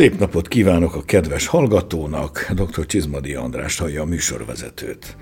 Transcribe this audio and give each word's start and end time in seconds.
Szép 0.00 0.18
napot 0.18 0.48
kívánok 0.48 0.94
a 0.94 1.02
kedves 1.02 1.46
hallgatónak, 1.46 2.50
dr. 2.54 2.86
Csizmadi 2.86 3.34
András 3.34 3.78
hallja 3.78 4.02
a 4.02 4.04
műsorvezetőt. 4.04 5.16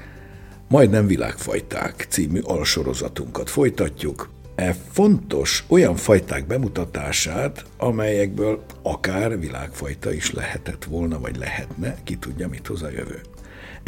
Majdnem 0.68 1.06
világfajták 1.06 2.06
című 2.08 2.40
alsorozatunkat 2.40 3.50
folytatjuk. 3.50 4.28
E 4.54 4.76
fontos 4.90 5.64
olyan 5.68 5.96
fajták 5.96 6.46
bemutatását, 6.46 7.64
amelyekből 7.76 8.64
akár 8.82 9.38
világfajta 9.38 10.12
is 10.12 10.32
lehetett 10.32 10.84
volna, 10.84 11.20
vagy 11.20 11.36
lehetne, 11.36 11.96
ki 12.04 12.16
tudja, 12.16 12.48
mit 12.48 12.66
hoz 12.66 12.82
a 12.82 12.90
jövő. 12.90 13.20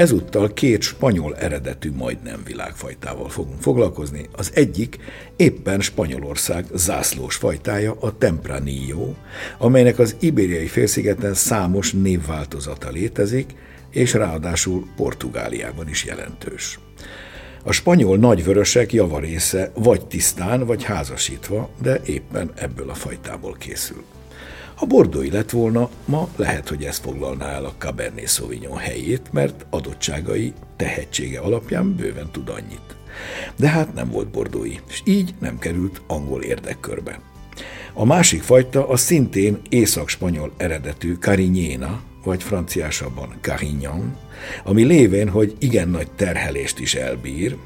Ezúttal 0.01 0.53
két 0.53 0.83
spanyol 0.83 1.37
eredetű 1.37 1.91
majdnem 1.93 2.43
világfajtával 2.45 3.29
fogunk 3.29 3.61
foglalkozni. 3.61 4.29
Az 4.33 4.51
egyik 4.55 4.99
éppen 5.37 5.81
Spanyolország 5.81 6.65
zászlós 6.75 7.37
fajtája, 7.37 7.97
a 8.01 8.19
Tempranillo, 8.19 9.15
amelynek 9.59 9.99
az 9.99 10.17
ibériai 10.21 10.67
félszigeten 10.67 11.35
számos 11.35 11.93
névváltozata 11.93 12.91
létezik, 12.91 13.55
és 13.91 14.13
ráadásul 14.13 14.87
Portugáliában 14.97 15.89
is 15.89 16.05
jelentős. 16.05 16.79
A 17.63 17.73
spanyol 17.73 18.17
nagyvörösek 18.17 18.93
javarésze 18.93 19.71
vagy 19.75 20.07
tisztán, 20.07 20.67
vagy 20.67 20.85
házasítva, 20.85 21.71
de 21.83 22.01
éppen 22.05 22.51
ebből 22.55 22.91
a 22.91 22.95
fajtából 22.95 23.57
készül. 23.59 24.05
Ha 24.81 24.87
bordói 24.87 25.31
lett 25.31 25.51
volna, 25.51 25.91
ma 26.05 26.29
lehet, 26.37 26.69
hogy 26.69 26.85
ez 26.85 26.99
foglalná 26.99 27.47
el 27.47 27.65
a 27.65 27.75
Cabernet 27.79 28.29
Sauvignon 28.29 28.77
helyét, 28.77 29.33
mert 29.33 29.67
adottságai, 29.71 30.53
tehetsége 30.77 31.41
alapján 31.41 31.97
bőven 31.97 32.31
tud 32.33 32.49
annyit. 32.49 32.97
De 33.57 33.69
hát 33.69 33.95
nem 33.95 34.11
volt 34.11 34.29
bordói, 34.29 34.75
és 34.89 35.03
így 35.05 35.35
nem 35.41 35.59
került 35.59 36.01
angol 36.07 36.43
érdekkörbe. 36.43 37.21
A 37.95 38.05
másik 38.05 38.43
fajta 38.43 38.89
a 38.89 38.97
szintén 38.97 39.61
észak-spanyol 39.69 40.53
eredetű 40.57 41.15
Carignana, 41.15 42.01
vagy 42.25 42.43
franciásabban 42.43 43.35
Carignan, 43.41 44.17
ami 44.65 44.83
lévén, 44.83 45.29
hogy 45.29 45.57
igen 45.59 45.89
nagy 45.89 46.11
terhelést 46.11 46.79
is 46.79 46.95
elbír, 46.95 47.57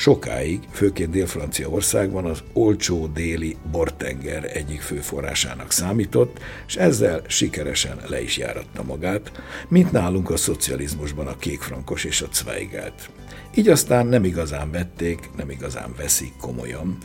sokáig, 0.00 0.60
főként 0.72 1.10
Dél-Franciaországban 1.10 2.24
az 2.24 2.42
olcsó 2.52 3.06
déli 3.06 3.56
bortenger 3.70 4.56
egyik 4.56 4.80
fő 4.80 4.96
forrásának 4.96 5.72
számított, 5.72 6.38
és 6.66 6.76
ezzel 6.76 7.22
sikeresen 7.26 8.00
le 8.08 8.22
is 8.22 8.36
járatta 8.36 8.82
magát, 8.82 9.32
mint 9.68 9.92
nálunk 9.92 10.30
a 10.30 10.36
szocializmusban 10.36 11.26
a 11.26 11.36
kékfrankos 11.36 12.04
és 12.04 12.20
a 12.20 12.26
Zweigelt. 12.32 13.10
Így 13.54 13.68
aztán 13.68 14.06
nem 14.06 14.24
igazán 14.24 14.70
vették, 14.70 15.30
nem 15.36 15.50
igazán 15.50 15.94
veszik 15.96 16.32
komolyan, 16.40 16.96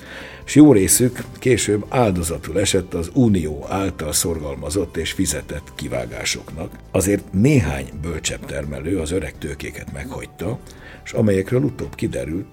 és 0.46 0.56
jó 0.56 0.74
részük 0.74 1.24
később 1.40 1.86
áldozatul 1.90 2.60
esett 2.60 2.94
az 2.94 3.10
Unió 3.14 3.66
által 3.70 4.14
szorgalmazott 4.14 4.98
és 4.98 5.12
fizetett 5.12 5.72
kivágásoknak. 5.76 6.72
Azért 6.92 7.34
néhány 7.34 7.90
bölcsebb 8.02 8.46
termelő 8.46 9.00
az 9.00 9.12
öreg 9.12 9.38
tőkéket 9.38 9.94
meghagyta, 9.94 10.60
és 11.04 11.12
amelyekről 11.12 11.64
utóbb 11.64 11.96
kiderült, 11.96 12.46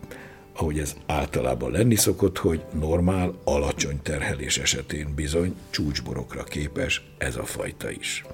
ahogy 0.54 0.78
ez 0.78 0.96
általában 1.06 1.70
lenni 1.70 1.94
szokott, 1.94 2.38
hogy 2.38 2.62
normál, 2.72 3.34
alacsony 3.44 4.00
terhelés 4.02 4.58
esetén 4.58 5.14
bizony 5.14 5.54
csúcsborokra 5.70 6.44
képes 6.44 7.02
ez 7.18 7.36
a 7.36 7.44
fajta 7.44 7.90
is. 7.90 8.24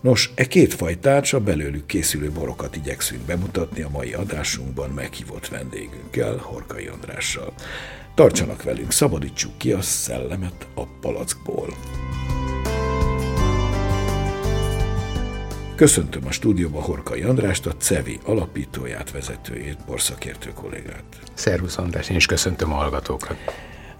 Nos, 0.00 0.30
e 0.34 0.46
két 0.46 0.74
fajtát, 0.74 1.32
a 1.32 1.40
belőlük 1.40 1.86
készülő 1.86 2.30
borokat 2.30 2.76
igyekszünk 2.76 3.20
bemutatni 3.20 3.82
a 3.82 3.88
mai 3.88 4.12
adásunkban 4.12 4.90
meghívott 4.90 5.48
vendégünkkel, 5.48 6.36
Horkai 6.36 6.86
Andrással. 6.86 7.52
Tartsanak 8.14 8.62
velünk, 8.62 8.92
szabadítsuk 8.92 9.58
ki 9.58 9.72
a 9.72 9.80
szellemet 9.80 10.66
a 10.74 10.82
palackból. 11.00 11.68
Köszöntöm 15.76 16.26
a 16.26 16.30
stúdióba 16.30 16.80
Horkai 16.80 17.22
Andrást, 17.22 17.66
a 17.66 17.76
CEVI 17.76 18.18
alapítóját, 18.24 19.10
vezetőjét, 19.10 19.78
borszakértő 19.86 20.50
kollégát. 20.54 21.04
Szervusz 21.34 21.78
András, 21.78 22.08
én 22.08 22.16
is 22.16 22.26
köszöntöm 22.26 22.72
a 22.72 22.74
hallgatókat. 22.74 23.36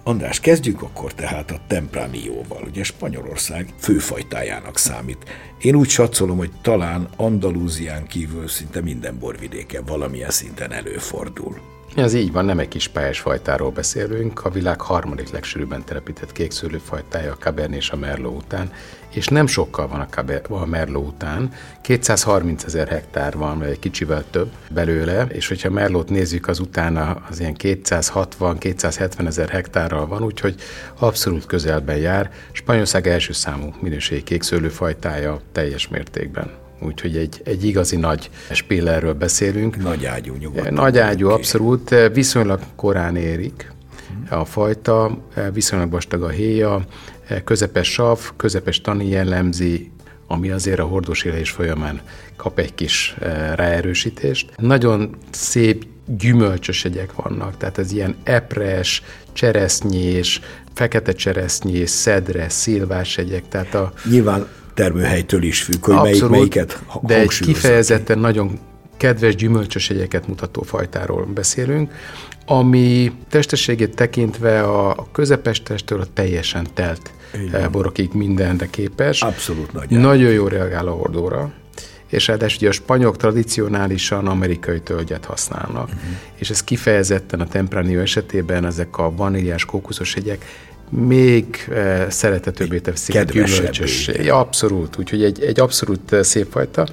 András, 0.03 0.39
kezdjük 0.39 0.81
akkor 0.81 1.13
tehát 1.13 1.51
a 1.51 1.59
Tempranillo-val. 1.67 2.63
Ugye 2.67 2.83
Spanyolország 2.83 3.73
főfajtájának 3.79 4.77
számít. 4.77 5.17
Én 5.61 5.75
úgy 5.75 5.89
satszolom, 5.89 6.37
hogy 6.37 6.51
talán 6.61 7.07
Andalúzián 7.15 8.07
kívül 8.07 8.47
szinte 8.47 8.81
minden 8.81 9.19
borvidéken 9.19 9.85
valamilyen 9.85 10.29
szinten 10.29 10.71
előfordul. 10.71 11.76
Ez 11.97 12.13
így 12.13 12.31
van, 12.31 12.45
nem 12.45 12.59
egy 12.59 12.67
kis 12.67 12.87
pályás 12.87 13.19
fajtáról 13.19 13.71
beszélünk, 13.71 14.45
a 14.45 14.49
világ 14.49 14.81
harmadik 14.81 15.29
legsűrűbben 15.29 15.83
telepített 15.83 16.31
kékszőlőfajtája 16.31 17.31
a 17.31 17.35
Cabernet 17.35 17.77
és 17.77 17.89
a 17.89 17.95
Merlot 17.95 18.43
után, 18.43 18.71
és 19.09 19.27
nem 19.27 19.47
sokkal 19.47 19.87
van 19.87 19.99
a, 19.99 20.05
Cabernet, 20.05 20.51
a 20.51 20.65
Merlot 20.65 21.07
után, 21.07 21.53
230 21.81 22.63
ezer 22.63 22.87
hektár 22.87 23.37
van, 23.37 23.59
vagy 23.59 23.69
egy 23.69 23.79
kicsivel 23.79 24.23
több 24.29 24.51
belőle, 24.69 25.25
és 25.25 25.47
hogyha 25.47 25.69
Merlot 25.69 26.09
nézzük, 26.09 26.47
az 26.47 26.59
utána 26.59 27.21
az 27.29 27.39
ilyen 27.39 27.55
260-270 27.59 29.27
ezer 29.27 29.49
hektárral 29.49 30.07
van, 30.07 30.23
úgyhogy 30.23 30.55
abszolút 30.99 31.45
közelben 31.45 31.97
jár. 31.97 32.31
Spanyolország 32.51 33.07
első 33.07 33.33
számú 33.33 33.73
minőségi 33.79 34.23
kékszőlőfajtája 34.23 35.41
teljes 35.51 35.87
mértékben. 35.87 36.66
Úgyhogy 36.79 37.17
egy, 37.17 37.41
egy 37.43 37.63
igazi 37.63 37.95
nagy 37.95 38.29
spillerről 38.51 39.13
beszélünk. 39.13 39.77
Nagy 39.77 40.05
ágyú 40.05 40.35
nyugodtan. 40.35 40.73
Nagy 40.73 40.97
ágyú, 40.97 41.29
abszolút. 41.29 41.95
Viszonylag 42.13 42.59
korán 42.75 43.15
érik 43.15 43.71
a 44.29 44.45
fajta, 44.45 45.17
viszonylag 45.53 45.91
vastag 45.91 46.23
a 46.23 46.29
héja, 46.29 46.85
közepes 47.43 47.91
sav, 47.91 48.19
közepes 48.35 48.81
tani 48.81 49.09
jellemzi, 49.09 49.91
ami 50.27 50.49
azért 50.49 50.79
a 50.79 50.83
hordós 50.83 51.23
élés 51.23 51.49
folyamán 51.49 52.01
kap 52.35 52.59
egy 52.59 52.75
kis 52.75 53.15
eh, 53.19 53.53
ráerősítést. 53.55 54.51
Nagyon 54.57 55.15
szép 55.31 55.85
gyümölcsös 56.05 56.85
egyek 56.85 57.13
vannak, 57.15 57.57
tehát 57.57 57.77
ez 57.77 57.91
ilyen 57.91 58.15
epres, 58.23 59.03
cseresznyés, 59.33 60.41
fekete 60.73 61.11
cseresznyés, 61.11 61.89
szedre, 61.89 62.49
szilvás 62.49 63.17
egyek, 63.17 63.47
tehát 63.47 63.75
a... 63.75 63.93
Nyilván 64.09 64.47
termőhelytől 64.77 65.43
is 65.43 65.61
függ, 65.61 65.85
hogy 65.85 65.95
Abszolút, 65.95 66.19
melyik 66.29 66.53
melyiket 66.53 66.83
De 67.01 67.19
egy 67.19 67.39
kifejezetten 67.39 68.19
nagyon 68.19 68.59
kedves 68.97 69.35
gyümölcsös 69.35 69.89
egyeket 69.89 70.27
mutató 70.27 70.61
fajtáról 70.61 71.25
beszélünk, 71.25 71.93
ami 72.45 73.11
testességét 73.29 73.95
tekintve 73.95 74.61
a 74.61 75.07
közepes 75.11 75.63
testtől 75.63 76.01
a 76.01 76.05
teljesen 76.13 76.67
telt 76.73 77.11
Igen. 77.33 77.71
borokig 77.71 78.09
mindenre 78.13 78.67
képes. 78.69 79.21
Abszolút 79.21 79.73
nagy. 79.73 79.89
Nagyon 79.89 80.31
jó 80.31 80.47
reagál 80.47 80.87
a 80.87 80.91
hordóra 80.91 81.51
és 82.07 82.27
ráadásul 82.27 82.57
ugye 82.57 82.69
a 82.69 82.71
spanyolok 82.71 83.17
tradicionálisan 83.17 84.27
amerikai 84.27 84.81
tölgyet 84.81 85.25
használnak, 85.25 85.87
uh-huh. 85.87 86.01
és 86.35 86.49
ez 86.49 86.63
kifejezetten 86.63 87.39
a 87.39 87.47
Tempranillo 87.47 88.01
esetében 88.01 88.65
ezek 88.65 88.97
a 88.97 89.15
vaníliás 89.15 89.65
kókuszos 89.65 90.15
egyek 90.15 90.45
még 90.89 91.65
eh, 91.69 92.05
szeretetőbbé 92.09 92.79
teszik 92.79 93.15
a 93.15 93.21
gyümölcsösség. 93.21 94.31
Abszolút, 94.31 94.97
úgyhogy 94.97 95.23
egy, 95.23 95.43
egy 95.43 95.59
abszolút 95.59 96.11
eh, 96.11 96.23
szép 96.23 96.47
fajta. 96.51 96.87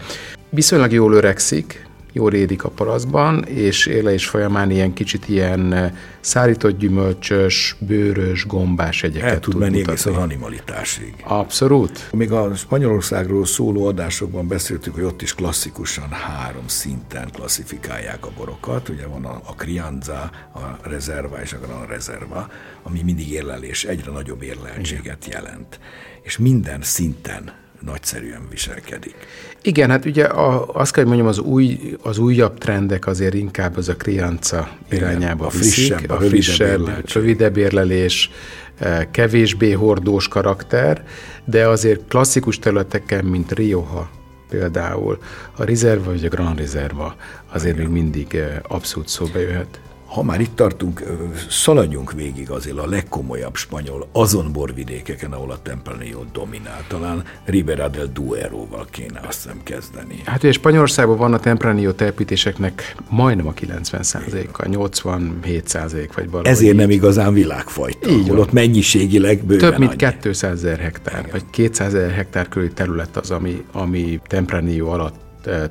Viszonylag 0.51 0.93
jól 0.93 1.13
öregszik, 1.13 1.87
jól 2.15 2.33
érik 2.33 2.65
a 2.65 2.69
palaszban, 2.69 3.45
és 3.45 3.87
élés 3.87 4.27
folyamán 4.27 4.71
ilyen 4.71 4.93
kicsit 4.93 5.29
ilyen 5.29 5.93
szárított 6.21 6.79
gyümölcsös, 6.79 7.77
bőrös, 7.79 8.47
gombás 8.47 9.03
egyeket 9.03 9.31
El 9.31 9.41
tud 9.41 9.57
menni 9.57 9.81
egészen 9.81 10.15
animalitásig. 10.15 11.15
Abszolút. 11.25 12.13
Még 12.13 12.33
a 12.33 12.55
Spanyolországról 12.55 13.47
szóló 13.47 13.87
adásokban 13.87 14.49
beszéltük, 14.49 14.95
hogy 14.95 15.03
ott 15.03 15.23
is 15.23 15.35
klasszikusan 15.35 16.09
három 16.09 16.69
szinten 16.69 17.29
klasszifikálják 17.33 18.27
a 18.27 18.31
borokat. 18.37 18.89
Ugye 18.89 19.07
van 19.07 19.25
a, 19.25 19.41
a 19.47 19.55
Crianza, 19.55 20.31
a 20.55 20.89
Reserva 20.89 21.43
és 21.43 21.53
a 21.53 21.87
Reserva, 21.89 22.49
ami 22.83 23.01
mindig 23.05 23.33
érlelés, 23.33 23.85
egyre 23.85 24.11
nagyobb 24.11 24.43
érleltséget 24.43 25.27
jelent. 25.27 25.81
És 26.23 26.39
minden 26.39 26.83
szinten 26.83 27.64
nagyszerűen 27.85 28.47
viselkedik. 28.51 29.15
Igen, 29.63 29.91
hát 29.91 30.05
ugye 30.05 30.25
a, 30.25 30.67
azt 30.73 30.93
kell, 30.93 31.05
hogy 31.05 31.13
mondjam, 31.13 31.31
az, 31.31 31.39
új, 31.39 31.97
az 32.03 32.19
újabb 32.19 32.59
trendek 32.59 33.07
azért 33.07 33.35
inkább 33.35 33.77
az 33.77 33.89
a 33.89 33.97
krianca 33.97 34.69
irányába 34.91 35.35
Igen, 35.35 35.47
a 35.47 35.51
frissebb, 35.51 35.97
viszik, 35.97 36.11
a, 36.11 36.15
a 36.15 36.21
frissebb, 36.21 37.13
rövidebb 37.13 37.57
érlelés, 37.57 38.31
eh, 38.79 39.07
kevésbé 39.11 39.73
hordós 39.73 40.29
karakter, 40.29 41.05
de 41.45 41.69
azért 41.69 42.01
klasszikus 42.09 42.59
területeken, 42.59 43.25
mint 43.25 43.53
Rioja 43.53 44.11
például, 44.49 45.19
a 45.57 45.65
Reserva 45.65 46.11
vagy 46.11 46.25
a 46.25 46.29
Grand 46.29 46.59
Reserva 46.59 47.17
azért 47.53 47.77
Igen. 47.77 47.91
még 47.91 48.03
mindig 48.03 48.35
eh, 48.35 48.57
abszolút 48.69 49.09
szóba 49.09 49.39
jöhet. 49.39 49.81
Ha 50.15 50.23
már 50.23 50.41
itt 50.41 50.57
tartunk, 50.57 51.03
szaladjunk 51.49 52.13
végig 52.13 52.51
azért 52.51 52.79
a 52.79 52.87
legkomolyabb 52.87 53.57
spanyol 53.57 54.09
azon 54.13 54.53
borvidékeken, 54.53 55.33
ahol 55.33 55.51
a 55.51 55.59
Tempranillo 55.63 56.23
dominál. 56.33 56.85
Talán 56.89 57.23
Ribera 57.45 57.89
del 57.89 58.07
Duero-val 58.07 58.87
kéne 58.91 59.21
azt 59.29 59.43
hiszem 59.43 59.61
kezdeni. 59.63 60.23
Hát 60.25 60.43
ugye 60.43 60.53
Spanyolországban 60.53 61.17
van 61.17 61.33
a 61.33 61.39
Tempranillo 61.39 61.93
telepítéseknek 61.93 62.97
majdnem 63.09 63.47
a 63.47 63.53
90%-a, 63.53 64.63
87% 64.63 66.09
vagy 66.15 66.31
valami. 66.31 66.49
Ezért 66.49 66.77
nem 66.77 66.91
igazán 66.91 67.33
világfajta, 67.33 68.09
Így 68.09 68.29
ahol 68.29 68.41
ott 68.41 68.53
mennyiségileg 68.53 69.45
bőven 69.45 69.71
Több 69.71 69.79
mint 69.79 70.03
annyi. 70.03 70.17
200 70.21 70.53
ezer 70.53 70.79
hektár, 70.79 71.19
Igen. 71.19 71.31
vagy 71.31 71.45
200 71.51 71.95
ezer 71.95 72.11
hektár 72.11 72.49
körüli 72.49 72.73
terület 72.73 73.17
az, 73.17 73.31
ami, 73.31 73.65
ami 73.73 74.21
Tempranillo 74.27 74.89
alatt 74.89 75.24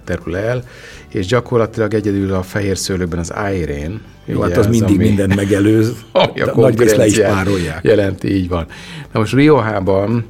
terül 0.04 0.36
el, 0.36 0.64
és 1.10 1.26
gyakorlatilag 1.26 1.94
egyedül 1.94 2.34
a 2.34 2.42
fehér 2.42 2.78
szőlőben 2.78 3.20
az 3.20 3.30
Airén. 3.30 4.02
Jó, 4.26 4.42
hát 4.42 4.52
az, 4.52 4.58
az 4.58 4.68
mindig 4.68 4.96
ami, 4.96 5.04
minden 5.04 5.32
megelőz, 5.36 5.94
ami 6.12 6.42
a 6.42 6.56
nagy 6.56 6.94
le 6.96 7.06
is 7.06 7.20
párolják. 7.20 7.84
Jelenti, 7.84 8.36
így 8.36 8.50
van. 8.50 8.66
Na 9.12 9.20
most 9.20 9.34
Riohában 9.34 10.26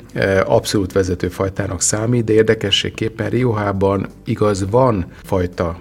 abszolút 0.45 0.91
vezető 0.91 1.27
fajtának 1.27 1.81
számít, 1.81 2.23
de 2.23 2.33
érdekességképpen 2.33 3.29
Riohában 3.29 4.07
igaz 4.25 4.69
van 4.69 5.05
fajta 5.23 5.77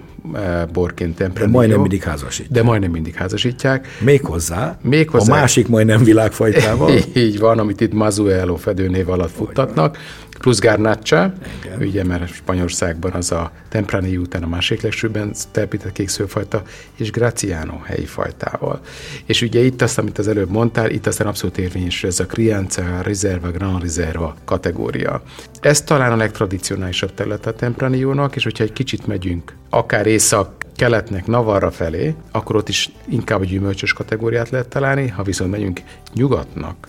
borként 0.73 1.15
Tempranillo. 1.15 1.51
De 1.51 1.57
majdnem 1.57 1.79
mindig 1.79 2.03
házasítják. 2.03 2.51
De 2.51 2.63
majdnem 2.63 2.91
mindig 2.91 3.15
házasítják. 3.15 3.87
Méghozzá, 3.99 4.77
Méghozzá 4.81 5.33
a 5.33 5.35
másik 5.35 5.67
majdnem 5.67 6.03
világfajtával. 6.03 6.91
így 7.13 7.39
van, 7.39 7.59
amit 7.59 7.81
itt 7.81 7.93
Mazuelo 7.93 8.55
fedőnév 8.55 9.09
alatt 9.09 9.31
futtatnak. 9.31 9.97
Plusz 10.43 10.59
Garnacha, 10.59 11.33
ugye 11.79 12.03
mert 12.03 12.33
Spanyolországban 12.33 13.11
az 13.11 13.31
a 13.31 13.51
Tempranillo 13.69 14.21
után 14.21 14.43
a 14.43 14.47
másik 14.47 14.81
legsőbben 14.81 15.33
telepített 15.51 15.91
kékszőfajta, 15.91 16.61
és 16.95 17.11
Graciano 17.11 17.79
helyi 17.83 18.05
fajtával. 18.05 18.79
És 19.25 19.41
ugye 19.41 19.59
itt 19.59 19.81
azt, 19.81 19.97
amit 19.97 20.17
az 20.17 20.27
előbb 20.27 20.49
mondtál, 20.49 20.89
itt 20.89 21.07
aztán 21.07 21.27
abszolút 21.27 21.57
érvényes 21.57 22.03
ez 22.03 22.19
a 22.19 22.25
Crianza, 22.25 23.01
Reserva, 23.01 23.51
Gran 23.51 23.79
Reserva 23.79 24.35
kategória. 24.45 25.21
Ez 25.59 25.81
talán 25.81 26.11
a 26.11 26.15
legtradicionálisabb 26.15 27.13
terület 27.13 27.45
a 27.45 27.53
Tempranillo-nak, 27.53 28.35
és 28.35 28.43
hogyha 28.43 28.63
egy 28.63 28.73
kicsit 28.73 29.07
megyünk, 29.07 29.55
akár 29.69 30.05
észak 30.05 30.65
keletnek, 30.75 31.25
Navarra 31.25 31.71
felé, 31.71 32.15
akkor 32.31 32.55
ott 32.55 32.69
is 32.69 32.89
inkább 33.09 33.41
a 33.41 33.45
gyümölcsös 33.45 33.93
kategóriát 33.93 34.49
lehet 34.49 34.67
találni, 34.67 35.07
ha 35.07 35.23
viszont 35.23 35.51
megyünk 35.51 35.81
nyugatnak, 36.13 36.87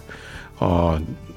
a 0.60 0.94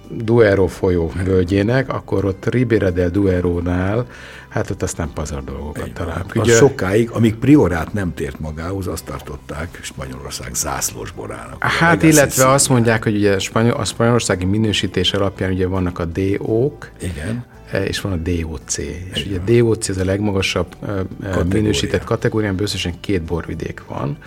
Duero 0.09 0.67
folyó 0.67 1.11
völgyének, 1.23 1.93
akkor 1.93 2.25
ott 2.25 2.45
Ribera 2.49 2.89
del 2.89 3.09
Duero-nál, 3.09 4.05
hát 4.49 4.69
ott 4.69 4.81
aztán 4.81 5.09
pazar 5.13 5.43
dolgokat 5.43 5.93
találunk. 5.93 6.35
Ugye, 6.35 6.55
sokáig, 6.55 7.09
amíg 7.09 7.35
Priorát 7.35 7.93
nem 7.93 8.13
tért 8.13 8.39
magához, 8.39 8.87
azt 8.87 9.05
tartották 9.05 9.79
Spanyolország 9.81 10.53
zászlós 10.53 11.11
borának. 11.11 11.63
Hát, 11.63 12.03
illetve 12.03 12.47
azt 12.49 12.69
mondják, 12.69 13.03
hogy 13.03 13.15
ugye 13.15 13.39
Spanyol, 13.39 13.73
a 13.73 13.85
spanyolországi 13.85 14.45
minősítés 14.45 15.13
alapján 15.13 15.51
ugye 15.51 15.67
vannak 15.67 15.99
a 15.99 16.05
DO-k, 16.05 16.91
Igen 16.99 17.45
és 17.73 18.01
van 18.01 18.11
a 18.11 18.15
DOC. 18.15 18.77
Igen. 18.77 18.93
És 19.13 19.25
ugye 19.25 19.39
a 19.39 19.43
DOC 19.51 19.89
ez 19.89 19.97
a 19.97 20.05
legmagasabb 20.05 20.75
e, 20.81 20.91
e, 20.91 21.05
Kategória. 21.21 21.61
minősített 21.61 22.03
kategórián, 22.03 22.55
összesen 22.61 22.93
két 22.99 23.21
borvidék 23.21 23.83
van. 23.87 24.17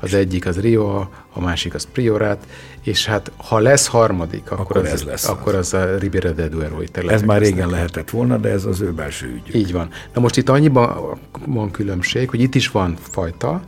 Az 0.00 0.14
egyik 0.14 0.46
az 0.46 0.60
Rio, 0.60 1.06
a 1.32 1.40
másik 1.40 1.74
az 1.74 1.88
Priorat, 1.92 2.46
és 2.82 3.06
hát 3.06 3.30
ha 3.36 3.58
lesz 3.58 3.86
harmadik, 3.86 4.50
akkor, 4.50 4.60
akkor 4.60 4.76
az, 4.76 4.92
ez 4.92 5.02
lesz 5.02 5.28
akkor 5.28 5.54
az. 5.54 5.74
az 5.74 5.80
a 5.80 5.96
Ribera 5.98 6.30
de 6.30 6.48
Duero 6.48 6.82
terület. 6.84 7.14
Ez 7.14 7.22
már 7.22 7.40
régen 7.40 7.68
lehetett 7.70 8.10
volna, 8.10 8.36
de 8.36 8.48
ez 8.48 8.64
az 8.64 8.80
ő 8.80 8.92
belső 8.92 9.26
ügy. 9.26 9.54
Így 9.54 9.72
van. 9.72 9.88
Na 10.14 10.20
most 10.20 10.36
itt 10.36 10.48
annyiban 10.48 11.18
van 11.46 11.70
különbség, 11.70 12.30
hogy 12.30 12.40
itt 12.40 12.54
is 12.54 12.70
van 12.70 12.96
fajta, 13.00 13.62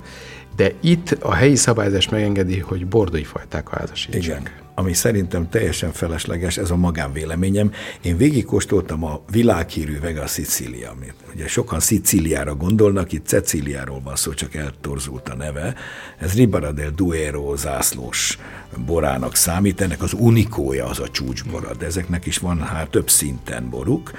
de 0.56 0.72
itt 0.80 1.16
a 1.20 1.34
helyi 1.34 1.56
szabályzás 1.56 2.08
megengedi, 2.08 2.58
hogy 2.58 2.86
bordói 2.86 3.24
fajták 3.24 3.68
házasítsanak. 3.68 4.24
Igen 4.24 4.60
ami 4.74 4.92
szerintem 4.92 5.48
teljesen 5.48 5.92
felesleges, 5.92 6.56
ez 6.56 6.70
a 6.70 6.76
magánvéleményem. 6.76 7.72
Én 8.02 8.16
végigkóstoltam 8.16 9.04
a 9.04 9.20
világhírű 9.30 9.98
Vega 10.00 10.26
Sicilia, 10.26 10.90
amit 10.90 11.14
ugye 11.34 11.48
sokan 11.48 11.80
Szicíliára 11.80 12.54
gondolnak, 12.54 13.12
itt 13.12 13.26
Cecíliáról 13.26 14.00
van 14.04 14.16
szó, 14.16 14.32
csak 14.32 14.54
eltorzult 14.54 15.28
a 15.28 15.34
neve. 15.34 15.74
Ez 16.18 16.34
Ribara 16.34 16.72
del 16.72 16.90
Duero 16.90 17.56
zászlós 17.56 18.38
borának 18.86 19.36
számít, 19.36 19.80
ennek 19.80 20.02
az 20.02 20.12
unikója 20.12 20.86
az 20.86 20.98
a 20.98 21.08
csúcsbora, 21.08 21.74
de 21.74 21.86
ezeknek 21.86 22.26
is 22.26 22.38
van 22.38 22.60
hát 22.60 22.90
több 22.90 23.10
szinten 23.10 23.70
boruk, 23.70 24.10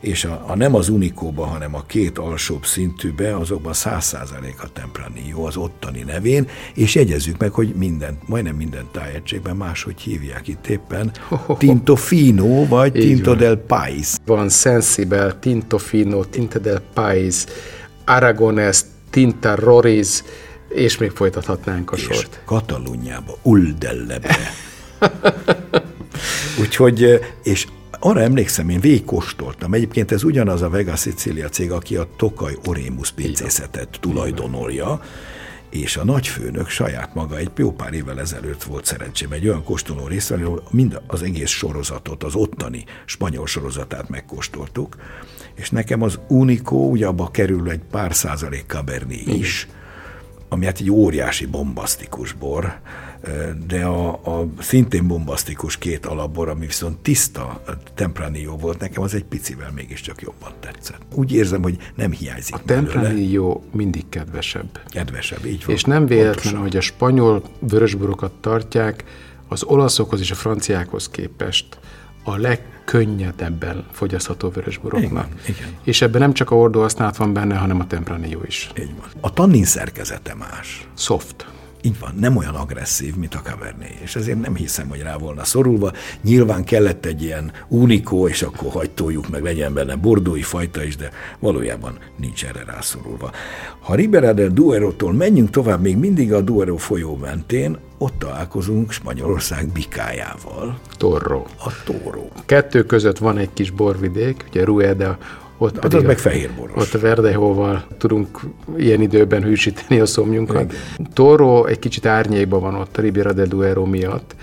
és 0.00 0.24
a, 0.24 0.44
a 0.46 0.56
nem 0.56 0.74
az 0.74 0.88
unikóba, 0.88 1.44
hanem 1.44 1.74
a 1.74 1.84
két 1.86 2.18
alsóbb 2.18 2.64
szintűbe, 2.64 3.36
azokban 3.36 3.72
száz 3.72 4.04
százalék 4.04 4.62
a 4.62 4.68
Tempranillo 4.68 5.46
az 5.46 5.56
ottani 5.56 6.02
nevén, 6.02 6.48
és 6.74 6.94
jegyezzük 6.94 7.38
meg, 7.38 7.52
hogy 7.52 7.74
minden, 7.74 8.18
majdnem 8.26 8.56
minden 8.56 8.88
tájegységben 8.92 9.56
máshogy 9.56 9.95
hívják 10.00 10.48
itt 10.48 10.66
éppen, 10.66 11.12
Tinto 11.58 11.94
Fino 11.94 12.66
vagy 12.66 12.92
Tinto 12.92 13.30
van. 13.30 13.38
del 13.38 13.56
Pais. 13.56 14.14
Van 14.24 14.48
Sensible, 14.48 15.32
Tinto 15.40 15.78
Fino, 15.78 16.24
Tinto 16.24 16.58
del 16.58 16.82
Pais, 16.94 17.44
Aragones, 18.04 18.84
Tinta 19.10 19.54
Roriz, 19.54 20.24
és 20.68 20.98
még 20.98 21.10
folytathatnánk 21.10 21.90
a 21.92 21.96
és 21.96 22.02
sort. 22.02 22.40
Katalóniába, 22.44 23.38
Uldellebe. 23.42 24.36
Úgyhogy, 26.60 27.20
és 27.42 27.66
arra 27.98 28.20
emlékszem, 28.20 28.68
én 28.68 28.80
végigkóstoltam. 28.80 29.74
Egyébként 29.74 30.12
ez 30.12 30.22
ugyanaz 30.22 30.62
a 30.62 30.68
Vega 30.68 30.96
Sicilia 30.96 31.48
cég, 31.48 31.72
aki 31.72 31.96
a 31.96 32.08
Tokaj 32.16 32.56
Orémus 32.66 33.12
pincészetet 33.12 33.98
tulajdonolja, 34.00 35.00
és 35.70 35.96
a 35.96 36.04
nagyfőnök 36.04 36.68
saját 36.68 37.14
maga 37.14 37.36
egy 37.36 37.50
jó 37.56 37.72
pár 37.72 37.92
évvel 37.92 38.20
ezelőtt 38.20 38.62
volt 38.62 38.84
szerencsém 38.84 39.32
egy 39.32 39.48
olyan 39.48 39.64
kóstoló 39.64 40.06
részt, 40.06 40.30
ahol 40.30 40.62
mind 40.70 41.00
az 41.06 41.22
egész 41.22 41.50
sorozatot, 41.50 42.24
az 42.24 42.34
ottani 42.34 42.84
spanyol 43.04 43.46
sorozatát 43.46 44.08
megkóstoltuk, 44.08 44.96
és 45.54 45.70
nekem 45.70 46.02
az 46.02 46.18
Unico, 46.28 46.76
ugye 46.76 47.06
abba 47.06 47.30
kerül 47.30 47.70
egy 47.70 47.82
pár 47.90 48.14
százalék 48.14 48.64
Cabernet 48.66 49.26
is, 49.26 49.68
ami 50.48 50.64
hát 50.64 50.80
egy 50.80 50.90
óriási 50.90 51.46
bombasztikus 51.46 52.32
bor, 52.32 52.80
de 53.66 53.84
a, 53.84 54.08
a 54.08 54.46
szintén 54.58 55.06
bombasztikus 55.06 55.78
két 55.78 56.06
alapbor, 56.06 56.48
ami 56.48 56.66
viszont 56.66 56.98
tiszta 56.98 57.62
Tempranillo 57.94 58.56
volt, 58.56 58.78
nekem 58.78 59.02
az 59.02 59.14
egy 59.14 59.24
picivel 59.24 59.70
mégiscsak 59.74 60.22
jobban 60.22 60.52
tetszett. 60.60 61.00
Úgy 61.14 61.32
érzem, 61.32 61.62
hogy 61.62 61.76
nem 61.94 62.10
hiányzik 62.10 62.54
A 62.54 62.60
Tempranillo 62.64 63.60
mindig 63.72 64.08
kedvesebb. 64.08 64.80
Kedvesebb, 64.88 65.44
így 65.44 65.64
van. 65.64 65.74
És 65.74 65.82
nem 65.82 66.06
véletlen, 66.06 66.56
hogy 66.56 66.76
a 66.76 66.80
spanyol 66.80 67.42
vörösborokat 67.58 68.32
tartják 68.40 69.04
az 69.48 69.62
olaszokhoz 69.62 70.20
és 70.20 70.30
a 70.30 70.34
franciákhoz 70.34 71.08
képest 71.08 71.78
a 72.24 72.36
legkönnyedebben 72.36 73.86
fogyasztható 73.92 74.48
vörösboroknak. 74.48 75.26
Igen, 75.26 75.56
igen. 75.56 75.68
És 75.84 76.02
ebben 76.02 76.20
nem 76.20 76.32
csak 76.32 76.50
a 76.50 76.56
ordó 76.56 76.80
használat 76.80 77.16
van 77.16 77.32
benne, 77.32 77.56
hanem 77.56 77.80
a 77.80 77.86
Tempranillo 77.86 78.40
is. 78.46 78.70
Így 78.78 78.94
van. 79.00 79.08
A 79.20 79.32
tannin 79.32 79.64
szerkezete 79.64 80.34
más. 80.34 80.88
Soft. 80.96 81.46
Így 81.86 81.98
van, 82.00 82.14
nem 82.20 82.36
olyan 82.36 82.54
agresszív, 82.54 83.16
mint 83.16 83.34
a 83.34 83.40
Cabernet, 83.40 83.88
és 84.02 84.16
ezért 84.16 84.40
nem 84.40 84.54
hiszem, 84.54 84.88
hogy 84.88 85.00
rá 85.00 85.16
volna 85.16 85.44
szorulva. 85.44 85.92
Nyilván 86.22 86.64
kellett 86.64 87.06
egy 87.06 87.22
ilyen 87.22 87.52
unikó, 87.68 88.28
és 88.28 88.42
akkor 88.42 88.70
hagytoljuk 88.70 89.28
meg, 89.28 89.42
legyen 89.42 89.74
benne 89.74 89.96
bordói 89.96 90.42
fajta 90.42 90.82
is, 90.82 90.96
de 90.96 91.10
valójában 91.38 91.98
nincs 92.16 92.44
erre 92.44 92.64
rászorulva. 92.64 93.30
Ha 93.80 93.94
Ribera 93.94 94.32
del 94.32 94.48
Duero-tól 94.48 95.12
menjünk 95.12 95.50
tovább, 95.50 95.80
még 95.80 95.96
mindig 95.96 96.32
a 96.32 96.40
Duero 96.40 96.76
folyó 96.76 97.16
mentén, 97.16 97.78
ott 97.98 98.18
találkozunk 98.18 98.90
Spanyolország 98.92 99.68
bikájával. 99.68 100.78
Torro. 100.96 101.44
A 101.58 101.82
Torro. 101.84 102.28
Kettő 102.46 102.84
között 102.84 103.18
van 103.18 103.38
egy 103.38 103.52
kis 103.52 103.70
borvidék, 103.70 104.44
ugye 104.48 104.64
Rueda 104.64 105.18
ott 105.58 105.82
hát 105.82 105.94
az 105.94 106.02
meg 106.02 106.18
fehér 106.18 106.50
boros. 106.56 106.74
Ott 106.76 106.94
a 106.94 106.98
Verdehóval 106.98 107.84
tudunk 107.98 108.40
ilyen 108.76 109.00
időben 109.00 109.42
hűsíteni 109.42 110.00
a 110.00 110.06
szomjunkat. 110.06 110.74
Toro 111.12 111.64
egy 111.64 111.78
kicsit 111.78 112.06
árnyékban 112.06 112.60
van 112.60 112.74
ott 112.74 112.96
a 112.96 113.00
Ribiera 113.00 113.32
de 113.32 113.46
Duero 113.46 113.84
miatt, 113.84 114.34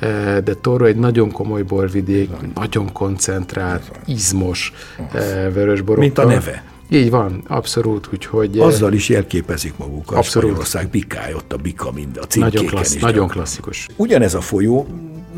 eh, 0.00 0.38
de 0.44 0.54
Toro 0.54 0.84
egy 0.84 0.96
nagyon 0.96 1.30
komoly 1.30 1.62
borvidék, 1.62 2.30
Igen. 2.38 2.52
nagyon 2.54 2.92
koncentrált, 2.92 3.82
Igen. 3.88 4.16
izmos 4.16 4.72
eh, 4.98 5.52
vörösborokkal. 5.52 6.04
Mint 6.04 6.18
a 6.18 6.24
neve. 6.24 6.64
Így 6.88 7.10
van, 7.10 7.42
abszolút, 7.46 8.08
úgyhogy... 8.12 8.58
Eh, 8.58 8.66
Azzal 8.66 8.92
is 8.92 9.08
jelképezik 9.08 9.76
magukat. 9.76 10.18
Abszolút. 10.18 10.48
Spanyolország 10.48 10.88
bikáj, 10.88 11.34
ott 11.34 11.52
a 11.52 11.56
bika 11.56 11.92
mind 11.92 12.16
a 12.16 12.38
Nagyon, 12.38 12.66
klassz, 12.66 12.96
nagyon 12.96 13.28
klasszikus. 13.28 13.86
Ugyanez 13.96 14.34
a 14.34 14.40
folyó 14.40 14.86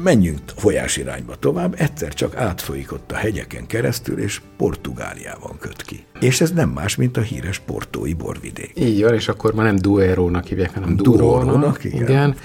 menjünk 0.02 0.38
folyás 0.56 0.96
irányba 0.96 1.34
tovább, 1.34 1.74
egyszer 1.78 2.14
csak 2.14 2.36
átfolyik 2.36 2.92
ott 2.92 3.12
a 3.12 3.14
hegyeken 3.14 3.66
keresztül, 3.66 4.18
és 4.18 4.40
Portugáliában 4.56 5.56
köt 5.58 5.82
ki. 5.82 6.04
És 6.20 6.40
ez 6.40 6.52
nem 6.52 6.68
más, 6.68 6.96
mint 6.96 7.16
a 7.16 7.20
híres 7.20 7.58
portói 7.58 8.12
borvidék. 8.12 8.72
Így 8.74 9.02
van, 9.02 9.14
és 9.14 9.28
akkor 9.28 9.54
már 9.54 9.66
nem 9.66 9.76
Duero-nak 9.76 10.44
hívják, 10.44 10.74
hanem 10.74 10.96
Durónak. 10.96 11.84
Igen. 11.84 12.02
igen. 12.02 12.36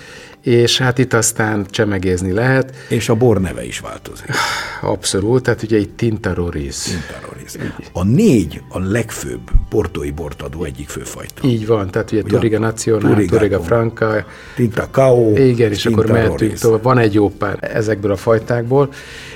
És 0.43 0.77
hát 0.77 0.97
itt 0.97 1.13
aztán 1.13 1.65
csemegézni 1.69 2.31
lehet. 2.31 2.73
És 2.89 3.09
a 3.09 3.15
bor 3.15 3.41
neve 3.41 3.65
is 3.65 3.79
változik. 3.79 4.25
Abszolút, 4.81 5.43
tehát 5.43 5.63
ugye 5.63 5.77
itt 5.77 5.97
Tintaroris. 5.97 6.75
Tintaroris. 6.75 7.53
A 7.93 8.03
négy 8.03 8.61
a 8.69 8.79
legfőbb 8.79 9.41
portói 9.69 10.11
bortadó 10.11 10.63
egyik 10.63 10.89
főfajta. 10.89 11.47
Így 11.47 11.67
van, 11.67 11.91
tehát 11.91 12.11
ugye, 12.11 12.21
ugye 12.21 12.35
Turiga 12.35 12.59
Nacional, 12.59 13.13
Turiga, 13.13 13.37
Turiga 13.37 13.59
Franca. 13.59 14.25
Tinta 14.55 14.87
Cao. 14.91 15.35
Igen, 15.35 15.71
és 15.71 15.85
akkor 15.85 16.05
mehetünk 16.05 16.53
tovább. 16.53 16.83
Van 16.83 16.97
egy 16.97 17.13
jó 17.13 17.29
pár 17.29 17.57
ezekből 17.61 18.11
a 18.11 18.15
fajtákból, 18.15 18.93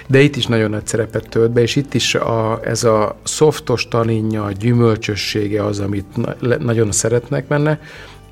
de 0.08 0.20
itt 0.20 0.36
is 0.36 0.46
nagyon 0.46 0.70
nagy 0.70 0.88
szerepet 0.88 1.30
tölt 1.30 1.52
be, 1.52 1.62
és 1.62 1.76
itt 1.76 1.94
is 1.94 2.16
a, 2.16 2.60
ez 2.64 2.84
a 2.84 3.18
szoftos 3.24 3.88
taninja, 3.88 4.44
a 4.44 4.52
gyümölcsössége 4.52 5.66
az, 5.66 5.80
amit 5.80 6.40
na, 6.40 6.58
nagyon 6.60 6.92
szeretnek 6.92 7.48
benne, 7.48 7.80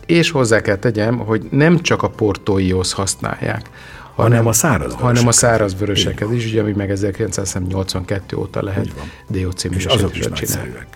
és 0.06 0.32
hozzá 0.32 0.62
kell 0.62 0.76
tegyem, 0.76 1.18
hogy 1.18 1.48
nem 1.52 1.80
csak 1.80 2.04
a 2.04 2.10
portóihoz 2.10 2.92
használják, 2.92 3.70
hanem 4.16 4.48
a 4.48 4.54
száraz 4.54 4.94
hanem 4.94 5.28
a 5.28 5.32
száraz 5.32 5.76
vöröseket 5.78 6.32
is, 6.32 6.46
ugye, 6.46 6.62
ami 6.62 6.72
meg 6.72 6.92
1982 6.92 8.38
óta 8.38 8.64
lehet 8.64 8.88
DOC 9.28 9.64
És 9.64 9.86
azok 9.86 10.18
is 10.18 10.26
nagyszerűek. 10.26 10.88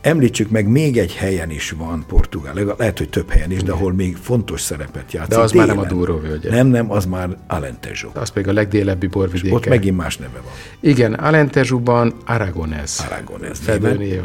Említsük 0.00 0.50
meg, 0.50 0.68
még 0.68 0.98
egy 0.98 1.14
helyen 1.14 1.50
is 1.50 1.70
van 1.70 2.04
Portugál, 2.08 2.54
lehet, 2.78 2.98
hogy 2.98 3.08
több 3.08 3.30
helyen 3.30 3.50
is, 3.50 3.62
de 3.62 3.72
ahol 3.72 3.92
még 3.92 4.16
fontos 4.16 4.60
szerepet 4.60 5.12
játszik. 5.12 5.34
De 5.34 5.40
az 5.40 5.50
délen. 5.50 5.66
már 5.66 5.76
nem 5.76 5.84
a 5.84 5.88
Douro 5.88 6.20
völgye. 6.20 6.50
Nem, 6.50 6.66
nem, 6.66 6.90
az 6.90 7.04
már 7.06 7.36
Alentejo. 7.46 8.10
Az 8.12 8.28
pedig 8.28 8.48
a 8.48 8.52
legdélebbi 8.52 9.06
borvidéke. 9.06 9.54
ott 9.54 9.66
megint 9.66 9.96
más 9.96 10.16
neve 10.16 10.40
van. 10.44 10.52
Igen, 10.80 11.14
Alentejoban 11.14 12.14
Aragonez. 12.26 13.04
Aragonez. 13.10 13.60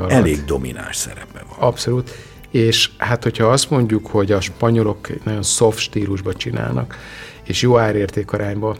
Elég 0.08 0.46
domináns 0.46 0.96
szerepe 0.96 1.44
van. 1.50 1.68
Abszolút 1.68 2.12
és 2.56 2.90
hát 2.98 3.24
hogyha 3.24 3.48
azt 3.48 3.70
mondjuk, 3.70 4.08
hogy 4.08 4.32
a 4.32 4.42
spanyolok 4.42 5.24
nagyon 5.24 5.44
soft 5.44 5.80
stílusba 5.80 6.34
csinálnak, 6.34 6.98
és 7.44 7.62
jó 7.62 7.78
árértékarányba, 7.78 8.76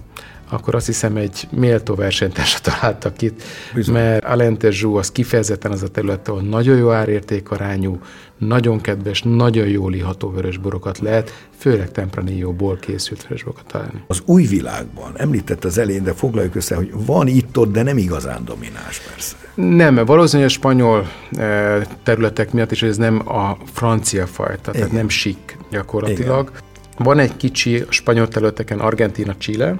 akkor 0.50 0.76
azt 0.76 0.86
hiszem 0.86 1.16
egy 1.16 1.48
méltó 1.52 1.96
versenytársat 1.96 2.62
találtak 2.74 3.22
itt, 3.22 3.42
Bizony. 3.74 3.94
mert 3.94 4.26
Alentejo 4.26 4.98
az 4.98 5.12
kifejezetten 5.12 5.72
az 5.72 5.84
a 5.84 5.88
terület, 5.88 6.28
ahol 6.28 6.42
nagyon 6.42 6.78
jó 6.78 6.92
árértékarányú, 6.92 8.00
nagyon 8.38 8.82
kedves, 8.82 9.22
nagyon 9.22 9.68
jól 9.68 9.94
iható 9.94 10.30
vörösborokat 10.30 11.00
lehet, 11.00 11.48
főleg 11.58 11.92
Tempranillo-ból 11.92 12.78
készült 12.78 13.24
vörösborokat 13.24 13.66
találni. 13.68 14.04
Az 14.08 14.22
új 14.26 14.46
világban, 14.46 15.12
említett 15.16 15.64
az 15.64 15.78
elején, 15.78 16.04
de 16.04 16.14
foglaljuk 16.14 16.56
össze, 16.56 16.76
hogy 16.76 16.92
van 17.06 17.28
itt-ott, 17.28 17.72
de 17.72 17.84
nem 17.84 17.98
igazán 17.98 18.46
domináns 18.46 19.00
persze. 19.00 19.36
Nem, 19.56 19.96
valószínűleg 20.06 20.50
a 20.50 20.54
spanyol 20.54 21.08
eh, 21.32 21.82
területek 22.04 22.52
miatt 22.52 22.72
is, 22.72 22.84
ez 22.84 22.98
nem 22.98 23.30
a 23.30 23.58
francia 23.74 24.28
fajta, 24.28 24.70
Igen. 24.70 24.74
tehát 24.74 24.92
nem 24.92 25.10
sik 25.10 25.58
gyakorlatilag. 25.72 26.50
Igen. 26.50 26.64
Van 26.98 27.20
egy 27.20 27.38
kicsi 27.38 27.80
a 27.80 27.92
spanyol 27.92 28.28
területeken 28.28 28.80
Argentina, 28.80 29.36
Chile, 29.38 29.76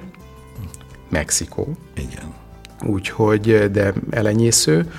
Mexikó. 1.08 1.76
Igen. 1.96 2.34
Úgyhogy, 2.84 3.70
de 3.70 3.92
elenyésző. 4.10 4.92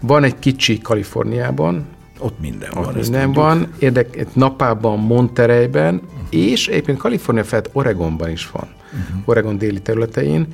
Van 0.00 0.24
egy 0.24 0.38
kicsi 0.38 0.78
Kaliforniában. 0.78 1.86
Ott 2.22 2.40
minden 2.40 2.70
ott 2.74 2.84
van. 2.84 2.94
Minden 2.94 3.32
van. 3.32 3.72
Érdek, 3.78 4.34
Napában, 4.34 4.98
Montereyben, 4.98 5.94
uh-huh. 5.94 6.26
és 6.30 6.68
egyébként 6.68 6.98
Kalifornia 6.98 7.44
felett 7.44 7.70
Oregonban 7.72 8.30
is 8.30 8.50
van. 8.50 8.68
Uh-huh. 8.92 9.22
Oregon 9.24 9.58
déli 9.58 9.80
területein 9.80 10.46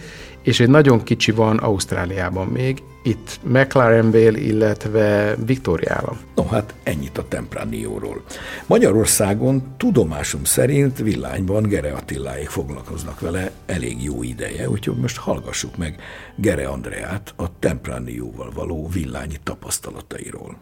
és 0.49 0.61
egy 0.61 0.69
nagyon 0.69 1.03
kicsi 1.03 1.31
van 1.31 1.57
Ausztráliában 1.57 2.47
még, 2.47 2.83
itt 3.03 3.41
McLarenville, 3.43 4.39
illetve 4.39 5.35
Victoria 5.47 5.95
állam. 5.95 6.19
No 6.35 6.47
hát 6.47 6.75
ennyit 6.83 7.19
a 7.19 7.29
Tempranillo-ról. 7.29 8.23
Magyarországon 8.67 9.63
tudomásom 9.77 10.45
szerint 10.45 10.99
villányban 10.99 11.63
Gere 11.63 11.93
Attiláék 11.93 12.49
foglalkoznak 12.49 13.21
vele 13.21 13.51
elég 13.67 14.03
jó 14.03 14.23
ideje, 14.23 14.71
úgyhogy 14.71 14.97
most 14.97 15.17
hallgassuk 15.17 15.77
meg 15.77 16.01
Gere 16.37 16.69
Andreát 16.69 17.35
a 17.37 17.59
Tempranillo-val 17.59 18.51
való 18.55 18.89
villányi 18.93 19.37
tapasztalatairól. 19.43 20.57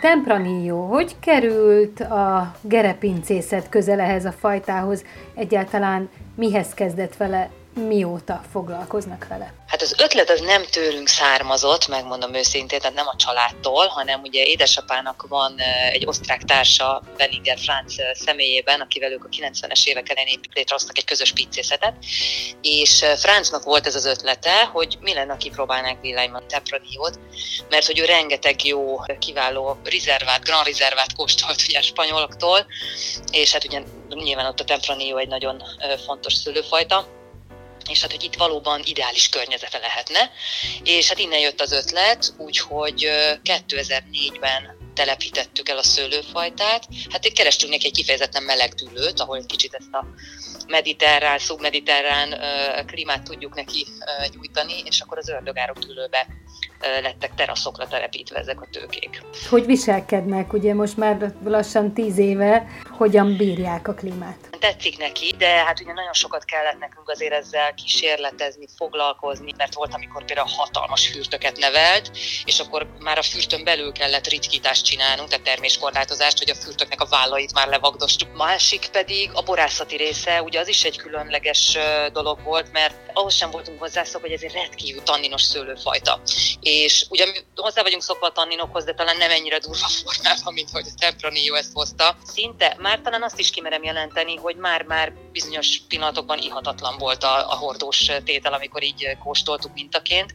Tempranillo, 0.00 0.86
hogy 0.86 1.16
került 1.20 2.00
a 2.00 2.54
gerepincészet 2.60 3.68
közel 3.68 4.00
ehhez 4.00 4.24
a 4.24 4.32
fajtához? 4.32 5.04
Egyáltalán 5.34 6.08
mihez 6.34 6.74
kezdett 6.74 7.16
vele 7.16 7.50
mióta 7.78 8.42
foglalkoznak 8.52 9.26
vele? 9.28 9.52
Hát 9.66 9.82
az 9.82 9.94
ötlet 9.98 10.30
az 10.30 10.40
nem 10.40 10.64
tőlünk 10.64 11.08
származott, 11.08 11.88
megmondom 11.88 12.34
őszintén, 12.34 12.78
tehát 12.78 12.94
nem 12.94 13.06
a 13.06 13.16
családtól, 13.16 13.86
hanem 13.86 14.20
ugye 14.20 14.42
édesapának 14.44 15.26
van 15.28 15.60
egy 15.92 16.06
osztrák 16.06 16.42
társa, 16.42 17.02
Benninger 17.16 17.58
Franz 17.58 17.96
személyében, 18.12 18.80
akivel 18.80 19.12
ők 19.12 19.24
a 19.24 19.28
90-es 19.28 19.86
évek 19.86 20.10
elején 20.10 20.40
létrehoztak 20.54 20.98
egy 20.98 21.04
közös 21.04 21.32
pincészetet, 21.32 21.94
és 22.62 23.04
Franznak 23.16 23.64
volt 23.64 23.86
ez 23.86 23.94
az 23.94 24.04
ötlete, 24.04 24.64
hogy 24.64 24.98
mi 25.00 25.14
lenne, 25.14 25.32
ha 25.32 25.38
kipróbálnánk 25.38 26.00
Villányban 26.00 26.48
Tepradiót, 26.48 27.18
mert 27.68 27.86
hogy 27.86 27.98
ő 27.98 28.04
rengeteg 28.04 28.66
jó, 28.66 29.00
kiváló 29.18 29.78
rizervát, 29.84 30.44
Grand 30.44 30.66
rizervát 30.66 31.14
kóstolt 31.16 31.62
ugye 31.68 31.78
a 31.78 31.82
spanyoloktól, 31.82 32.66
és 33.30 33.52
hát 33.52 33.64
ugye 33.64 33.82
nyilván 34.08 34.46
ott 34.46 34.60
a 34.60 34.64
Tempranillo 34.64 35.16
egy 35.16 35.28
nagyon 35.28 35.62
fontos 36.06 36.34
szőlőfajta, 36.34 37.16
és 37.88 38.00
hát, 38.00 38.10
hogy 38.10 38.24
itt 38.24 38.36
valóban 38.36 38.80
ideális 38.84 39.28
környezete 39.28 39.78
lehetne. 39.78 40.30
És 40.84 41.08
hát 41.08 41.18
innen 41.18 41.38
jött 41.38 41.60
az 41.60 41.72
ötlet, 41.72 42.34
úgyhogy 42.36 43.08
2004-ben 43.44 44.76
telepítettük 44.94 45.68
el 45.68 45.78
a 45.78 45.82
szőlőfajtát. 45.82 46.88
Hát 47.10 47.32
kerestünk 47.32 47.72
neki 47.72 47.86
egy 47.86 47.92
kifejezetten 47.92 48.42
meleg 48.42 48.72
dűlőt, 48.74 49.20
ahol 49.20 49.36
egy 49.36 49.46
kicsit 49.46 49.74
ezt 49.74 49.92
a 49.92 50.06
mediterrán, 50.66 51.38
szubmediterrán 51.38 52.34
klímát 52.86 53.22
tudjuk 53.22 53.54
neki 53.54 53.86
nyújtani, 54.34 54.82
és 54.84 55.00
akkor 55.00 55.18
az 55.18 55.28
ördögárok 55.28 55.78
dűlőbe 55.78 56.26
lettek 57.02 57.34
teraszokra 57.34 57.88
telepítve 57.88 58.38
ezek 58.38 58.60
a 58.60 58.68
tőkék. 58.72 59.22
Hogy 59.48 59.66
viselkednek, 59.66 60.52
ugye 60.52 60.74
most 60.74 60.96
már 60.96 61.34
lassan 61.44 61.94
tíz 61.94 62.18
éve, 62.18 62.66
hogyan 62.98 63.36
bírják 63.36 63.88
a 63.88 63.94
klímát? 63.94 64.36
Tetszik 64.58 64.98
neki, 64.98 65.34
de 65.38 65.48
hát 65.48 65.80
ugye 65.80 65.92
nagyon 65.92 66.12
sokat 66.12 66.44
kellett 66.44 66.78
nekünk 66.78 67.08
azért 67.08 67.32
ezzel 67.32 67.74
kísérletezni, 67.74 68.66
foglalkozni, 68.76 69.54
mert 69.56 69.74
volt, 69.74 69.94
amikor 69.94 70.24
például 70.24 70.48
hatalmas 70.56 71.08
fürtöket 71.08 71.56
nevelt, 71.56 72.10
és 72.44 72.60
akkor 72.60 72.86
már 73.00 73.18
a 73.18 73.22
fürtön 73.22 73.64
belül 73.64 73.92
kellett 73.92 74.26
ritkítást 74.26 74.84
csinálnunk, 74.84 75.28
tehát 75.28 75.44
terméskorlátozást, 75.44 76.38
hogy 76.38 76.50
a 76.50 76.54
fürtöknek 76.54 77.00
a 77.00 77.06
vállait 77.06 77.54
már 77.54 77.68
levagdostuk. 77.68 78.36
Másik 78.36 78.88
pedig 78.92 79.30
a 79.34 79.42
borászati 79.42 79.96
része, 79.96 80.42
ugye 80.42 80.60
az 80.60 80.68
is 80.68 80.84
egy 80.84 80.96
különleges 80.96 81.78
dolog 82.12 82.42
volt, 82.42 82.72
mert 82.72 82.94
ahhoz 83.12 83.34
sem 83.34 83.50
voltunk 83.50 83.80
hozzászok, 83.80 84.20
hogy 84.20 84.32
ez 84.32 84.42
egy 84.42 84.52
rendkívül 84.52 85.02
tanninos 85.02 85.42
szőlőfajta 85.42 86.20
és 86.60 87.06
ugye 87.08 87.26
mi 87.26 87.38
hozzá 87.54 87.82
vagyunk 87.82 88.02
szokva 88.02 88.26
a 88.26 88.32
tanninokhoz, 88.32 88.84
de 88.84 88.94
talán 88.94 89.16
nem 89.16 89.30
ennyire 89.30 89.58
durva 89.58 89.88
formában, 90.04 90.52
mint 90.52 90.70
hogy 90.70 90.86
a 90.86 90.98
Tempranillo 90.98 91.54
ezt 91.54 91.72
hozta. 91.72 92.16
Szinte 92.26 92.76
már 92.88 93.00
talán 93.00 93.22
azt 93.22 93.38
is 93.38 93.50
kimerem 93.50 93.82
jelenteni, 93.82 94.36
hogy 94.36 94.56
már-már 94.56 95.12
bizonyos 95.32 95.80
pillanatokban 95.88 96.38
ihatatlan 96.38 96.98
volt 96.98 97.22
a, 97.22 97.50
a 97.50 97.54
hordós 97.54 98.10
tétel, 98.24 98.52
amikor 98.52 98.82
így 98.82 99.16
kóstoltuk 99.22 99.72
mintaként, 99.74 100.34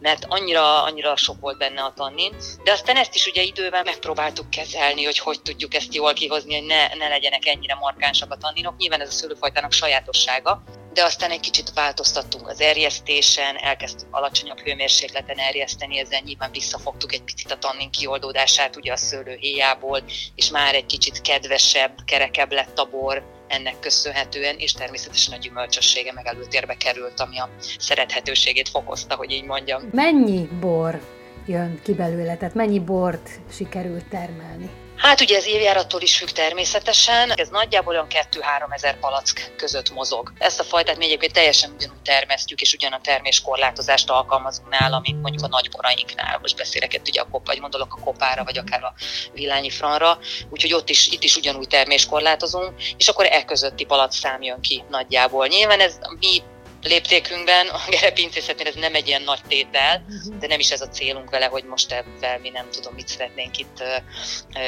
mert 0.00 0.24
annyira, 0.28 0.82
annyira 0.82 1.16
sok 1.16 1.40
volt 1.40 1.58
benne 1.58 1.82
a 1.82 1.92
tannin. 1.96 2.32
De 2.64 2.72
aztán 2.72 2.96
ezt 2.96 3.14
is 3.14 3.26
ugye 3.26 3.42
idővel 3.42 3.82
megpróbáltuk 3.82 4.50
kezelni, 4.50 5.04
hogy 5.04 5.18
hogy 5.18 5.42
tudjuk 5.42 5.74
ezt 5.74 5.94
jól 5.94 6.12
kihozni, 6.12 6.58
hogy 6.58 6.66
ne, 6.66 6.94
ne 6.94 7.08
legyenek 7.08 7.46
ennyire 7.46 7.74
markánsak 7.74 8.32
a 8.32 8.36
tanninok. 8.36 8.76
Nyilván 8.76 9.00
ez 9.00 9.08
a 9.08 9.12
szőlőfajtának 9.12 9.72
sajátossága, 9.72 10.62
de 10.96 11.04
aztán 11.04 11.30
egy 11.30 11.40
kicsit 11.40 11.72
változtattunk 11.74 12.48
az 12.48 12.60
erjesztésen, 12.60 13.56
elkezdtük 13.56 14.08
alacsonyabb 14.10 14.58
hőmérsékleten 14.58 15.38
erjeszteni, 15.38 15.98
ezzel 15.98 16.20
nyilván 16.24 16.50
visszafogtuk 16.50 17.12
egy 17.12 17.22
picit 17.22 17.50
a 17.50 17.58
tannin 17.58 17.90
kioldódását 17.90 18.76
ugye 18.76 18.92
a 18.92 18.96
szőlő 18.96 19.36
héjából, 19.40 20.02
és 20.34 20.50
már 20.50 20.74
egy 20.74 20.86
kicsit 20.86 21.20
kedvesebb, 21.20 21.92
kerekebb 22.04 22.52
lett 22.52 22.78
a 22.78 22.84
bor, 22.84 23.22
ennek 23.48 23.80
köszönhetően, 23.80 24.56
és 24.58 24.72
természetesen 24.72 25.34
a 25.34 25.36
gyümölcsössége 25.36 26.12
meg 26.12 26.26
előtérbe 26.26 26.74
került, 26.76 27.20
ami 27.20 27.38
a 27.38 27.48
szerethetőségét 27.78 28.68
fokozta, 28.68 29.14
hogy 29.14 29.30
így 29.30 29.44
mondjam. 29.44 29.88
Mennyi 29.92 30.48
bor 30.60 31.00
jön 31.46 31.80
ki 31.84 31.94
belőle, 31.94 32.36
tehát 32.36 32.54
mennyi 32.54 32.80
bort 32.80 33.30
sikerült 33.52 34.08
termelni? 34.08 34.70
Hát 34.96 35.20
ugye 35.20 35.36
ez 35.36 35.46
évjárattól 35.46 36.00
is 36.00 36.16
függ 36.16 36.28
természetesen, 36.28 37.30
ez 37.30 37.48
nagyjából 37.48 37.94
olyan 37.94 38.06
2-3 38.08 38.74
ezer 38.74 38.98
palack 38.98 39.52
között 39.56 39.90
mozog. 39.90 40.32
Ezt 40.38 40.60
a 40.60 40.64
fajtát 40.64 40.96
mi 40.96 41.04
egyébként 41.04 41.32
teljesen 41.32 41.72
ugyanúgy 41.76 42.02
termesztjük, 42.02 42.60
és 42.60 42.72
ugyan 42.72 42.92
a 42.92 43.00
terméskorlátozást 43.00 44.10
alkalmazunk 44.10 44.68
nála, 44.68 45.00
mint 45.00 45.22
mondjuk 45.22 45.44
a 45.44 45.48
nagyborainknál. 45.48 46.38
Most 46.40 46.56
beszélek 46.56 46.94
itt 46.94 47.08
ugye 47.08 47.20
a 47.20 47.28
kop, 47.30 47.46
vagy 47.46 47.60
gondolok 47.60 47.94
a 47.94 48.04
kopára, 48.04 48.44
vagy 48.44 48.58
akár 48.58 48.84
a 48.84 48.94
villányi 49.32 49.70
franra, 49.70 50.18
úgyhogy 50.50 50.72
ott 50.72 50.88
is, 50.88 51.06
itt 51.06 51.22
is 51.22 51.36
ugyanúgy 51.36 51.68
terméskorlátozunk, 51.68 52.72
és 52.96 53.08
akkor 53.08 53.26
e 53.26 53.44
közötti 53.44 53.84
palack 53.84 54.12
szám 54.12 54.42
jön 54.42 54.60
ki 54.60 54.84
nagyjából. 54.88 55.46
Nyilván 55.46 55.80
ez 55.80 55.98
mi 56.18 56.42
léptékünkben. 56.86 57.68
A 57.68 57.80
gerepincészetnél 57.88 58.66
ez 58.66 58.74
nem 58.74 58.94
egy 58.94 59.06
ilyen 59.06 59.22
nagy 59.22 59.40
tétel, 59.48 60.04
de 60.38 60.46
nem 60.46 60.58
is 60.58 60.70
ez 60.70 60.80
a 60.80 60.88
célunk 60.88 61.30
vele, 61.30 61.46
hogy 61.46 61.64
most 61.64 61.92
ebben 61.92 62.40
mi 62.40 62.48
nem 62.50 62.70
tudom, 62.70 62.94
mit 62.94 63.08
szeretnénk 63.08 63.58
itt 63.58 63.82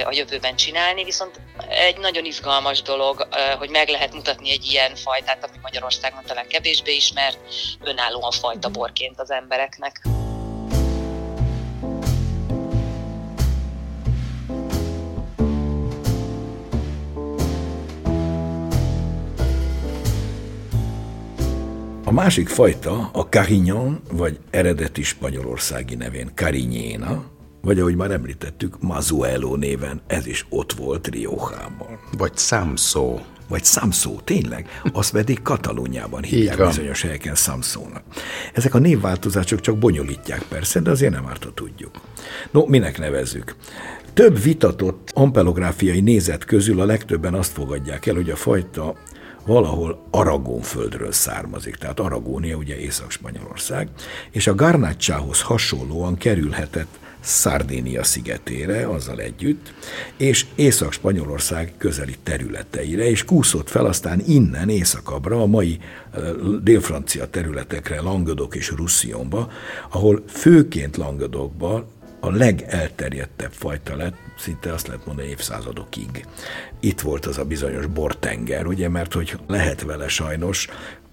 a 0.05 0.13
jövőben 0.13 0.57
csinálni, 0.57 1.05
viszont 1.05 1.41
egy 1.69 1.99
nagyon 1.99 2.25
izgalmas 2.25 2.83
dolog, 2.83 3.29
hogy 3.59 3.71
meg 3.71 3.89
lehet 3.89 4.15
mutatni 4.15 4.51
egy 4.51 4.65
ilyen 4.65 4.95
fajtát, 4.95 5.45
ami 5.45 5.57
Magyarországon 5.63 6.23
talán 6.27 6.49
kevésbé 6.49 6.95
ismert, 6.95 7.39
önállóan 7.85 8.31
fajta 8.31 8.69
borként 8.69 9.21
az 9.21 9.31
embereknek. 9.31 10.01
A 22.09 22.13
másik 22.13 22.49
fajta 22.49 23.11
a 23.13 23.21
Carignan, 23.21 24.01
vagy 24.13 24.39
eredeti 24.51 25.03
spanyolországi 25.03 25.95
nevén 25.95 26.31
Carinyéna, 26.35 27.25
vagy 27.61 27.81
ahogy 27.81 27.97
már 27.97 28.11
említettük, 28.11 28.81
Mazuelo 28.81 29.57
néven, 29.57 30.01
ez 30.07 30.27
is 30.27 30.47
ott 30.49 30.73
volt 30.73 31.07
Riojában. 31.07 31.99
Vagy 32.19 32.37
Samsó. 32.37 33.21
Vagy 33.49 33.65
Samsó, 33.65 34.21
tényleg. 34.25 34.81
Azt 34.93 35.13
pedig 35.13 35.43
Katalóniában 35.43 36.23
hívják 36.23 36.67
bizonyos 36.67 37.03
helyeken 37.03 37.35
Samsónak. 37.35 38.03
Ezek 38.53 38.75
a 38.75 38.79
névváltozások 38.79 39.61
csak 39.61 39.79
bonyolítják 39.79 40.43
persze, 40.43 40.81
de 40.81 40.91
azért 40.91 41.13
nem 41.13 41.27
árt, 41.27 41.45
ha 41.45 41.55
tudjuk. 41.55 42.01
No, 42.51 42.67
minek 42.67 42.99
nevezzük? 42.99 43.57
Több 44.13 44.43
vitatott 44.43 45.11
ampelográfiai 45.15 46.01
nézet 46.01 46.45
közül 46.45 46.81
a 46.81 46.85
legtöbben 46.85 47.35
azt 47.35 47.53
fogadják 47.53 48.07
el, 48.07 48.15
hogy 48.15 48.31
a 48.31 48.37
fajta 48.37 48.95
valahol 49.49 49.99
Aragón 50.11 50.61
földről 50.61 51.13
származik, 51.13 51.77
tehát 51.77 52.01
Aragónia 52.01 52.57
ugye 52.57 52.79
Észak-Spanyolország, 52.79 53.89
és 54.31 54.47
a 54.47 54.55
Garnácsához 54.55 55.43
hasonlóan 55.43 56.17
kerülhetett 56.17 56.99
Szardénia 57.21 58.05
szigetére 58.05 58.89
azzal 58.89 59.21
együtt, 59.21 59.73
és 60.17 60.47
Észak-Spanyolország 60.55 61.73
közeli 61.79 62.17
területeire, 62.23 63.11
és 63.11 63.25
kúszott 63.25 63.69
fel 63.69 63.87
aztán 63.87 64.23
innen 64.27 64.69
északabbra 64.69 65.43
a 65.43 65.47
mai 65.47 65.79
dél-francia 66.63 67.31
területekre, 67.31 68.01
Languedoc 68.01 68.57
és 68.57 68.71
Roussillonba, 68.71 69.51
ahol 69.91 70.23
főként 70.27 70.97
Languedocba 70.97 71.87
a 72.21 72.31
legelterjedtebb 72.31 73.53
fajta 73.53 73.97
lett, 73.97 74.17
szinte 74.39 74.73
azt 74.73 74.87
lehet 74.87 75.07
mondani 75.07 75.29
évszázadokig. 75.29 76.27
Itt 76.81 77.01
volt 77.01 77.27
az 77.27 77.39
a 77.39 77.45
bizonyos 77.45 77.87
bortenger, 77.87 78.67
ugye, 78.67 78.89
mert 78.89 79.13
hogy 79.13 79.39
lehet 79.47 79.83
vele 79.83 80.09
sajnos, 80.09 80.69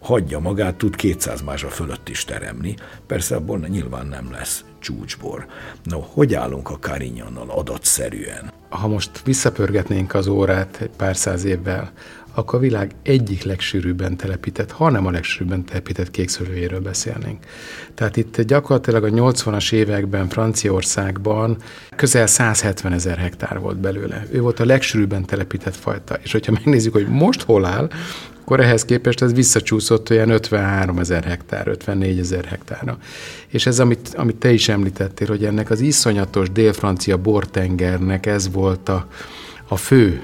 hagyja 0.06 0.40
magát, 0.40 0.76
tud 0.76 0.96
200 0.96 1.42
másra 1.42 1.70
fölött 1.70 2.10
is 2.10 2.26
teremni. 2.26 2.76
Persze 3.08 3.36
abból 3.36 3.58
nyilván 3.58 4.08
nem 4.08 4.32
lesz 4.32 4.64
csúcsbor. 4.80 5.46
No, 5.84 6.00
hogy 6.00 6.34
állunk 6.34 6.70
a 6.70 6.80
Karinyannal 6.80 7.50
adatszerűen? 7.50 8.52
Ha 8.70 8.88
most 8.88 9.22
visszapörgetnénk 9.24 10.14
az 10.14 10.28
órát 10.28 10.78
egy 10.82 10.92
pár 10.98 11.16
száz 11.16 11.44
évvel, 11.44 11.92
akkor 12.36 12.60
a 12.60 12.62
világ 12.62 12.92
egyik 13.04 13.44
legsűrűbben 13.44 14.18
telepített, 14.18 14.72
ha 14.72 14.90
nem 14.90 15.06
a 15.06 15.12
legsűrűbben 15.12 15.66
telepített 15.66 16.12
kékszőlőjéről 16.12 16.80
beszélnénk. 16.80 17.44
Tehát 17.94 18.18
itt 18.18 18.42
gyakorlatilag 18.42 19.04
a 19.04 19.10
80-as 19.10 19.72
években 19.72 20.30
Franciaországban 20.30 21.58
közel 21.96 22.28
170 22.28 22.94
ezer 22.94 23.18
hektár 23.18 23.60
volt 23.60 23.78
belőle. 23.78 24.26
Ő 24.32 24.42
volt 24.42 24.60
a 24.60 24.66
legsűrűbben 24.66 25.26
telepített 25.26 25.76
fajta. 25.76 26.18
És 26.24 26.32
hogyha 26.32 26.52
megnézzük, 26.52 26.94
hogy 26.94 27.08
most 27.08 27.42
hol 27.42 27.66
áll, 27.66 27.90
akkor 28.42 28.60
ehhez 28.60 28.86
képest 28.86 29.22
ez 29.22 29.34
visszacsúszott 29.34 30.10
olyan 30.10 30.30
53 30.30 31.00
ezer 31.00 31.24
hektár, 31.24 31.68
54 31.68 32.20
ezer 32.20 32.46
hektárra. 32.46 32.98
És 33.48 33.66
ez, 33.66 33.80
amit, 33.80 34.14
amit 34.16 34.36
te 34.36 34.52
is 34.52 34.70
említettél, 34.70 35.28
hogy 35.28 35.46
ennek 35.46 35.70
az 35.70 35.80
iszonyatos 35.80 36.52
dél-francia 36.52 37.18
bortengernek 37.18 38.26
ez 38.26 38.52
volt 38.52 38.90
a, 38.90 39.08
a 39.68 39.76
fő 39.76 40.22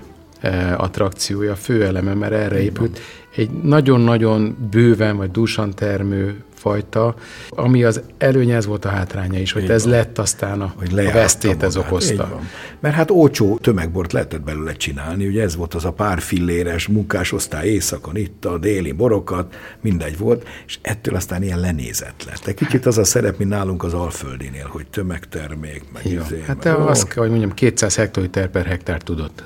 attrakciója, 0.78 1.56
fő 1.56 1.86
eleme, 1.86 2.14
mert 2.14 2.34
erre 2.34 2.62
épült. 2.62 3.00
Egy 3.36 3.50
nagyon-nagyon 3.52 4.58
bőven 4.72 5.18
vagy 5.18 5.32
dúsan 5.32 5.74
termő 5.76 6.44
fajta, 6.62 7.16
ami 7.50 7.84
az 7.84 8.02
előnye, 8.18 8.56
ez 8.56 8.66
volt 8.66 8.86
a 8.86 8.90
hátránya 8.90 9.40
is, 9.40 9.52
hogy 9.52 9.70
ez 9.70 9.86
lett 9.86 10.18
aztán 10.18 10.62
a, 10.62 10.74
hogy 10.76 11.00
a 11.00 11.12
vesztét 11.12 11.64
ez 11.64 11.78
okozta. 11.78 12.40
Mert 12.80 12.96
hát 12.96 13.12
olcsó 13.12 13.58
tömegbort 13.58 14.14
lehetett 14.14 14.42
belőle 14.42 14.74
csinálni, 14.74 15.28
ugye 15.28 15.42
ez 15.42 15.56
volt 15.56 15.74
az 15.74 15.86
a 15.86 15.92
pár 15.92 16.20
filléres 16.20 16.88
munkásosztály 16.88 17.68
éjszakon, 17.68 18.16
itt 18.16 18.46
a 18.46 18.58
déli 18.58 18.92
borokat, 18.92 19.56
mindegy 19.82 20.18
volt, 20.18 20.48
és 20.66 20.80
ettől 20.82 21.16
aztán 21.16 21.44
ilyen 21.44 21.60
lenézett 21.60 22.24
lett. 22.28 22.46
Egy 22.46 22.56
kicsit 22.56 22.86
az 22.86 22.98
a 22.98 23.04
szerep, 23.04 23.38
mint 23.38 23.50
nálunk 23.50 23.84
az 23.84 23.94
Alföldinél, 23.94 24.68
hogy 24.70 24.88
tömegtermék, 24.88 25.84
meg 25.94 26.06
izé, 26.06 26.44
Hát 26.48 26.64
meg, 26.64 26.76
azt 26.76 27.08
kell, 27.08 27.22
hogy 27.22 27.30
mondjam, 27.30 27.54
200 27.54 27.96
hektoliter 27.96 28.48
per 28.48 28.66
hektár 28.66 29.02
tudott. 29.02 29.44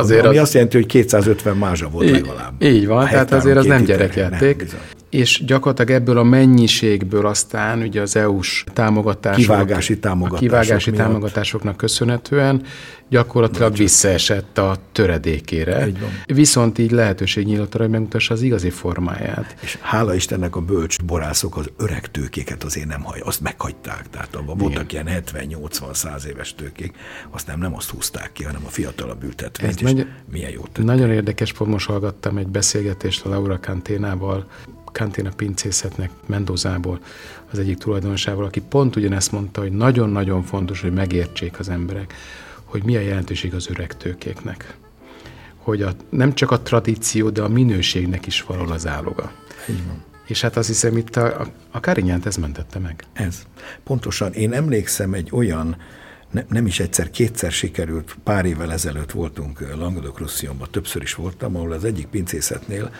Azért 0.00 0.24
ami 0.24 0.36
az... 0.36 0.42
azt 0.42 0.54
jelenti, 0.54 0.76
hogy 0.76 0.86
250 0.86 1.56
mázsa 1.56 1.88
volt 1.88 2.06
így, 2.06 2.12
legalább. 2.12 2.62
Így 2.62 2.86
van, 2.86 3.08
tehát 3.08 3.32
azért 3.32 3.56
az 3.56 3.64
nem 3.64 3.84
gyerekjáték. 3.84 4.56
Nem, 4.56 4.80
és 5.10 5.42
gyakorlatilag 5.46 6.00
ebből 6.00 6.18
a 6.18 6.22
mennyiségből 6.22 7.26
aztán 7.26 7.82
ugye 7.82 8.00
az 8.00 8.16
EU-s 8.16 8.64
támogatások, 8.72 9.40
kivágási 9.40 9.98
támogatások, 9.98 10.36
a 10.36 10.40
kivágási 10.40 10.90
miatt. 10.90 11.02
támogatásoknak 11.02 11.76
köszönhetően 11.76 12.62
gyakorlatilag 13.08 13.76
visszaesett 13.76 14.58
a 14.58 14.76
töredékére. 14.92 15.86
Így. 15.86 15.98
Viszont 16.26 16.78
így 16.78 16.90
lehetőség 16.90 17.46
nyílt 17.46 17.74
arra, 17.74 17.82
hogy 17.82 17.92
megmutassa 17.92 18.34
az 18.34 18.42
igazi 18.42 18.70
formáját. 18.70 19.56
És 19.60 19.78
hála 19.80 20.14
Istennek 20.14 20.56
a 20.56 20.60
bölcs 20.60 21.02
borászok 21.02 21.56
az 21.56 21.70
öreg 21.76 22.10
tőkéket 22.10 22.64
azért 22.64 22.86
nem 22.86 23.02
haj, 23.02 23.20
azt 23.20 23.40
meghagyták. 23.40 24.10
Tehát 24.10 24.34
abban 24.34 24.56
voltak 24.56 24.92
ilyen 24.92 25.08
70-80-100 25.08 26.24
éves 26.24 26.54
tőkék, 26.54 26.92
azt 27.30 27.46
nem, 27.46 27.58
nem 27.58 27.74
azt 27.74 27.90
húzták 27.90 28.30
ki, 28.32 28.44
hanem 28.44 28.62
a 28.66 28.68
fiatalabb 28.68 29.22
ültetvényt. 29.22 29.82
Nagy, 29.82 30.06
milyen 30.32 30.50
jó 30.50 30.62
tették. 30.62 30.84
Nagyon 30.84 31.10
érdekes, 31.10 31.52
pont 31.52 31.70
most 31.70 31.86
hallgattam 31.86 32.36
egy 32.36 32.48
beszélgetést 32.48 33.24
a 33.24 33.28
Laura 33.28 33.58
Canténával, 33.58 34.46
Cantina 34.92 35.30
pincészetnek 35.36 36.10
Mendozából, 36.26 37.00
az 37.50 37.58
egyik 37.58 37.78
tulajdonosával, 37.78 38.44
aki 38.44 38.60
pont 38.60 38.96
ugyanezt 38.96 39.32
mondta, 39.32 39.60
hogy 39.60 39.72
nagyon-nagyon 39.72 40.42
fontos, 40.42 40.80
hogy 40.80 40.92
megértsék 40.92 41.58
az 41.58 41.68
emberek, 41.68 42.14
hogy 42.64 42.84
mi 42.84 42.96
a 42.96 43.00
jelentőség 43.00 43.54
az 43.54 43.70
öreg 43.70 43.96
tőkéknek. 43.96 44.76
Hogy 45.56 45.82
a, 45.82 45.92
nem 46.08 46.34
csak 46.34 46.50
a 46.50 46.60
tradíció, 46.60 47.30
de 47.30 47.42
a 47.42 47.48
minőségnek 47.48 48.26
is 48.26 48.42
való 48.42 48.70
az 48.70 48.86
áloga. 48.86 49.32
Így 49.68 49.86
van. 49.86 50.02
És 50.26 50.40
hát 50.40 50.56
azt 50.56 50.68
hiszem, 50.68 50.96
itt 50.96 51.16
a, 51.16 51.40
a, 51.40 51.46
a 51.70 51.80
Karinyánt 51.80 52.26
ez 52.26 52.36
mentette 52.36 52.78
meg. 52.78 53.04
Ez. 53.12 53.42
Pontosan. 53.84 54.32
Én 54.32 54.52
emlékszem 54.52 55.14
egy 55.14 55.28
olyan, 55.32 55.76
ne, 56.30 56.44
nem 56.48 56.66
is 56.66 56.80
egyszer, 56.80 57.10
kétszer 57.10 57.52
sikerült, 57.52 58.16
pár 58.24 58.44
évvel 58.44 58.72
ezelőtt 58.72 59.10
voltunk 59.10 59.74
Languedoc-Roussillonban, 59.76 60.68
többször 60.70 61.02
is 61.02 61.14
voltam, 61.14 61.56
ahol 61.56 61.72
az 61.72 61.84
egyik 61.84 62.06
pincészetnél 62.06 62.90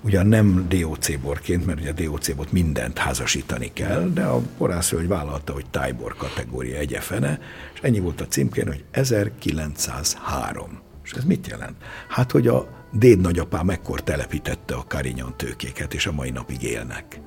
ugyan 0.00 0.26
nem 0.26 0.66
DOC 0.68 1.20
borként, 1.20 1.66
mert 1.66 1.80
ugye 1.80 1.90
a 1.90 1.92
DOC 1.92 2.34
bort 2.34 2.52
mindent 2.52 2.98
házasítani 2.98 3.70
kell, 3.72 4.10
de 4.14 4.24
a 4.24 4.42
hogy 4.90 5.08
vállalta, 5.08 5.52
hogy 5.52 5.66
tájbor 5.70 6.16
kategória 6.16 6.78
egyefene, 6.78 7.38
és 7.74 7.80
ennyi 7.80 7.98
volt 7.98 8.20
a 8.20 8.26
címkén, 8.26 8.66
hogy 8.66 8.84
1903. 8.90 10.80
És 11.04 11.12
ez 11.12 11.24
mit 11.24 11.46
jelent? 11.46 11.76
Hát, 12.08 12.30
hogy 12.30 12.46
a 12.46 12.68
déd 12.92 13.20
nagyapám 13.20 13.70
ekkor 13.70 14.02
telepítette 14.02 14.74
a 14.74 14.84
Carignan 14.88 15.34
tőkéket, 15.36 15.94
és 15.94 16.06
a 16.06 16.12
mai 16.12 16.30
napig 16.30 16.62
élnek 16.62 17.20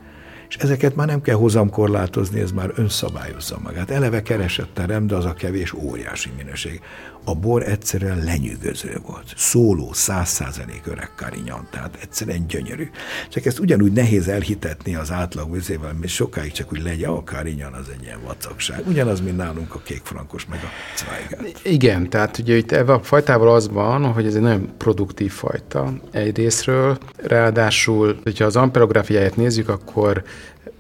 és 0.52 0.58
ezeket 0.58 0.96
már 0.96 1.08
nem 1.08 1.22
kell 1.22 1.36
hozamkorlátozni, 1.36 2.40
ez 2.40 2.52
már 2.52 2.72
önszabályozza 2.76 3.60
magát. 3.64 3.90
Eleve 3.90 4.22
keresett 4.22 4.74
terem, 4.74 5.08
de 5.08 5.16
az 5.16 5.26
a 5.26 5.34
kevés 5.34 5.74
óriási 5.74 6.30
minőség. 6.38 6.82
A 7.24 7.36
bor 7.36 7.64
egyszerűen 7.64 8.24
lenyűgöző 8.24 9.02
volt. 9.06 9.34
Szóló, 9.36 9.94
száz 9.94 10.30
százalék 10.30 10.82
öreg 10.86 11.12
karinyan, 11.16 11.68
tehát 11.72 11.98
egyszerűen 12.02 12.48
gyönyörű. 12.48 12.90
Csak 13.30 13.46
ezt 13.46 13.60
ugyanúgy 13.60 13.92
nehéz 13.92 14.28
elhitetni 14.28 14.96
az 14.96 15.12
átlag 15.12 15.52
vizével, 15.52 15.94
mert 15.94 16.12
sokáig 16.12 16.52
csak 16.52 16.72
úgy 16.72 16.82
legyen, 16.82 17.10
a 17.10 17.24
karinyan 17.24 17.74
az 17.74 17.86
egy 17.98 18.04
ilyen 18.04 18.22
vacakság. 18.26 18.88
Ugyanaz, 18.88 19.22
mint 19.22 19.38
nálunk 19.38 19.76
a 19.76 19.80
kékfrankos, 19.80 20.46
meg 20.46 20.60
a 20.64 20.68
Zweigelt. 20.96 21.60
Igen, 21.64 22.10
tehát 22.10 22.38
ugye 22.38 22.58
itt 22.58 22.72
ebben 22.72 22.96
a 22.96 23.04
fajtával 23.04 23.54
az 23.54 23.70
van, 23.70 24.06
hogy 24.14 24.26
ez 24.26 24.36
egy 24.36 24.42
nagyon 24.42 24.74
produktív 24.78 25.32
fajta 25.32 25.94
egyrésztről, 26.12 26.98
ráadásul, 27.16 28.20
hogyha 28.24 28.46
az 28.46 28.56
amperográfiáját 28.56 29.36
nézzük, 29.36 29.70
akkor 29.70 30.24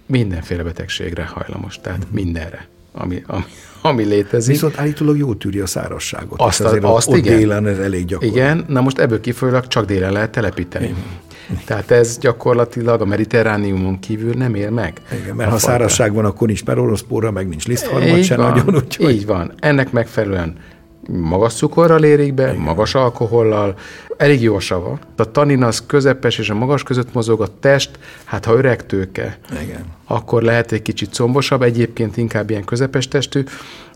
mindenféle 0.06 0.64
betegségre 0.64 1.24
hajlamos, 1.26 1.80
tehát 1.80 2.06
mm. 2.06 2.14
mindenre, 2.14 2.68
ami, 2.94 3.24
ami, 3.28 3.44
ami 3.82 4.04
létezik. 4.04 4.54
Viszont 4.54 4.78
állítólag 4.78 5.18
jól 5.18 5.38
tűri 5.38 5.60
a 5.60 5.66
szárazságot. 5.66 6.40
Azt, 6.40 6.62
azért 6.62 6.84
azt 6.84 7.08
ott 7.08 7.18
igen. 7.18 7.38
délen 7.38 7.68
ez 7.68 7.78
elég 7.78 8.06
gyakori. 8.06 8.30
Igen, 8.30 8.66
na 8.68 8.82
most 8.82 9.00
ebből 9.00 9.22
kifolyólag 9.22 9.68
csak 9.68 9.86
délen 9.86 10.12
lehet 10.12 10.32
telepíteni. 10.32 10.86
Igen. 10.86 11.20
Tehát 11.66 11.92
ez 11.92 12.18
gyakorlatilag 12.18 13.02
a 13.02 13.06
mediterrániumon 13.06 14.00
kívül 14.00 14.34
nem 14.34 14.56
él 14.56 14.70
meg. 14.70 15.02
Igen, 15.12 15.36
mert 15.36 15.50
ha 15.50 15.58
fajta. 15.58 15.72
szárazság 15.72 16.14
van, 16.14 16.26
akkor 16.26 16.48
nincs 16.48 16.64
peroroszpóra, 16.64 17.32
meg 17.32 17.48
nincs 17.48 17.68
lisztharmat 17.68 18.24
se 18.24 18.36
nagyon. 18.36 18.76
Úgyhogy... 18.76 19.10
Így 19.10 19.26
van. 19.26 19.54
Ennek 19.60 19.92
megfelelően 19.92 20.56
magas 21.08 21.54
cukorral 21.54 22.04
érik 22.04 22.34
be, 22.34 22.44
Igen. 22.44 22.56
magas 22.56 22.96
alkohollal, 22.96 23.76
elég 24.22 24.42
jó 24.42 24.56
a 24.56 24.60
sava. 24.60 25.00
A 25.16 25.32
tanin 25.32 25.64
az 25.64 25.86
közepes 25.86 26.38
és 26.38 26.50
a 26.50 26.54
magas 26.54 26.84
között 26.84 27.14
mozog, 27.14 27.42
a 27.42 27.48
test, 27.60 28.00
hát 28.24 28.46
ha 28.46 28.54
öreg 28.54 28.86
tőke, 28.86 29.38
Igen. 29.62 29.86
akkor 30.06 30.42
lehet 30.42 30.72
egy 30.72 30.82
kicsit 30.82 31.14
combosabb, 31.14 31.62
egyébként 31.62 32.18
inkább 32.18 32.50
ilyen 32.50 32.64
közepes 32.64 33.08
testű, 33.08 33.44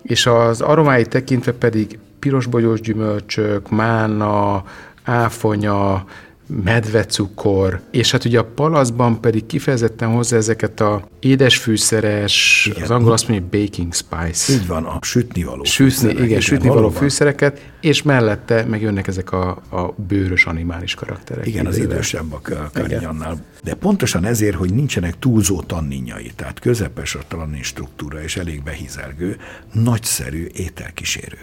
és 0.01 0.25
az 0.25 0.61
aromái 0.61 1.05
tekintve 1.05 1.51
pedig 1.51 1.99
pirosbogyós 2.19 2.81
gyümölcsök, 2.81 3.69
mána, 3.69 4.63
áfonya, 5.03 6.05
medvecukor, 6.47 7.81
és 7.91 8.11
hát 8.11 8.25
ugye 8.25 8.39
a 8.39 8.43
palaszban 8.43 9.21
pedig 9.21 9.45
kifejezetten 9.45 10.09
hozzá 10.09 10.37
ezeket 10.37 10.79
a 10.79 11.07
édesfűszeres, 11.19 12.67
igen. 12.71 12.83
az 12.83 12.89
angol 12.91 13.11
azt 13.11 13.27
mondja, 13.27 13.59
baking 13.59 13.93
spice. 13.93 14.53
Így 14.53 14.67
van, 14.67 14.83
a 14.83 14.97
sütnivaló 15.01 15.63
Sütni, 15.63 15.85
fűszerek. 15.85 16.13
Igen, 16.15 16.25
igen 16.25 16.39
sütnivaló 16.39 16.89
fűszereket, 16.89 17.61
és 17.81 18.01
mellette 18.01 18.63
meg 18.63 18.81
jönnek 18.81 19.07
ezek 19.07 19.31
a, 19.31 19.49
a 19.49 19.93
bőrös 20.07 20.45
animális 20.45 20.93
karakterek. 20.93 21.47
Igen, 21.47 21.65
az 21.65 21.77
idősebbek 21.77 22.49
a 22.49 22.69
Karinyannál. 22.73 23.37
De 23.63 23.73
pontosan 23.73 24.25
ezért, 24.25 24.55
hogy 24.55 24.73
nincsenek 24.73 25.19
túlzó 25.19 25.61
tanninjai, 25.61 26.31
tehát 26.35 26.59
közepes 26.59 27.15
a 27.15 27.19
tannin 27.27 27.63
struktúra 27.63 28.21
és 28.21 28.37
elég 28.37 28.63
behizelgő, 28.63 29.37
nagyszerű 29.71 30.47
ételkísérő. 30.53 31.37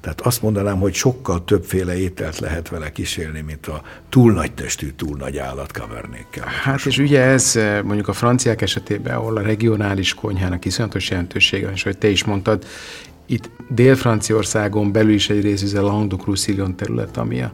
Tehát 0.00 0.20
azt 0.20 0.42
mondanám, 0.42 0.78
hogy 0.78 0.94
sokkal 0.94 1.44
többféle 1.44 1.98
ételt 1.98 2.38
lehet 2.38 2.68
vele 2.68 2.92
kísérni, 2.92 3.40
mint 3.40 3.66
a 3.66 3.82
túl 4.08 4.32
nagy 4.32 4.52
testű, 4.52 4.90
túl 4.90 5.16
nagy 5.16 5.38
állat 5.38 5.72
kavernékkel. 5.72 6.46
Hát 6.62 6.86
és 6.86 6.98
ugye 6.98 7.20
ez 7.20 7.56
eh, 7.56 7.82
mondjuk 7.82 8.08
a 8.08 8.12
franciák 8.12 8.62
esetében, 8.62 9.14
ahol 9.14 9.36
a 9.36 9.42
regionális 9.42 10.14
konyhának 10.14 10.64
iszonyatos 10.64 11.10
jelentősége 11.10 11.70
és 11.70 11.82
hogy 11.82 11.98
te 11.98 12.08
is 12.08 12.24
mondtad, 12.24 12.66
itt 13.26 13.50
Dél-Franciaországon 13.68 14.92
belül 14.92 15.12
is 15.12 15.30
egy 15.30 15.42
rész, 15.42 15.62
ez 15.62 15.74
a 15.74 15.82
Languedoc-Roussillon 15.82 16.76
terület, 16.76 17.16
ami 17.16 17.42
a 17.42 17.52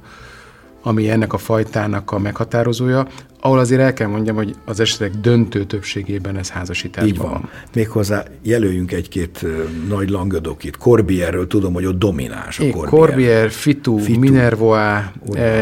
ami 0.83 1.11
ennek 1.11 1.33
a 1.33 1.39
fajtának 1.39 2.11
a 2.13 2.19
meghatározója, 2.19 3.07
ahol 3.40 3.59
azért 3.59 3.81
el 3.81 3.92
kell 3.92 4.09
mondjam, 4.09 4.37
hogy 4.37 4.55
az 4.64 4.81
esetek 4.81 5.11
döntő 5.11 5.64
többségében 5.64 6.37
ez 6.37 6.50
házasításban 6.50 7.09
Így 7.09 7.18
van. 7.18 7.31
van. 7.31 7.48
Méghozzá 7.74 8.24
jelöljünk 8.42 8.92
egy-két 8.92 9.46
nagy 9.88 10.11
langödokit. 10.11 10.76
Corbierről 10.76 11.46
tudom, 11.46 11.72
hogy 11.72 11.87
ott 11.87 11.98
dominás 11.98 12.59
a 12.59 12.62
Corbier. 12.62 12.88
Corbier, 12.88 13.50
Fitu, 13.50 13.96
Fitu. 13.96 14.18
Minervoa, 14.18 15.12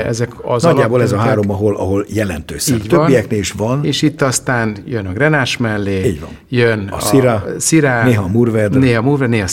ezek 0.07 0.33
az 0.43 0.63
Nagyjából 0.63 1.03
ez 1.03 1.13
a 1.13 1.19
három, 1.19 1.51
ahol, 1.51 1.77
ahol 1.77 2.07
jelentős 2.09 2.63
szem. 2.63 2.79
Többieknél 2.79 3.39
is 3.39 3.53
van. 3.53 3.85
És 3.85 4.03
itt 4.03 4.23
aztán 4.23 4.77
jön 4.87 5.07
a 5.07 5.13
Grenás 5.13 5.57
mellé, 5.57 6.07
Így 6.07 6.21
van. 6.21 6.31
jön 6.49 6.89
a 6.91 6.97
a 6.97 7.61
Sira 7.61 8.05
néha 8.05 8.29
Murved. 8.29 8.79
Néha 8.79 9.03
Murved, 9.03 9.29
néha 9.29 9.47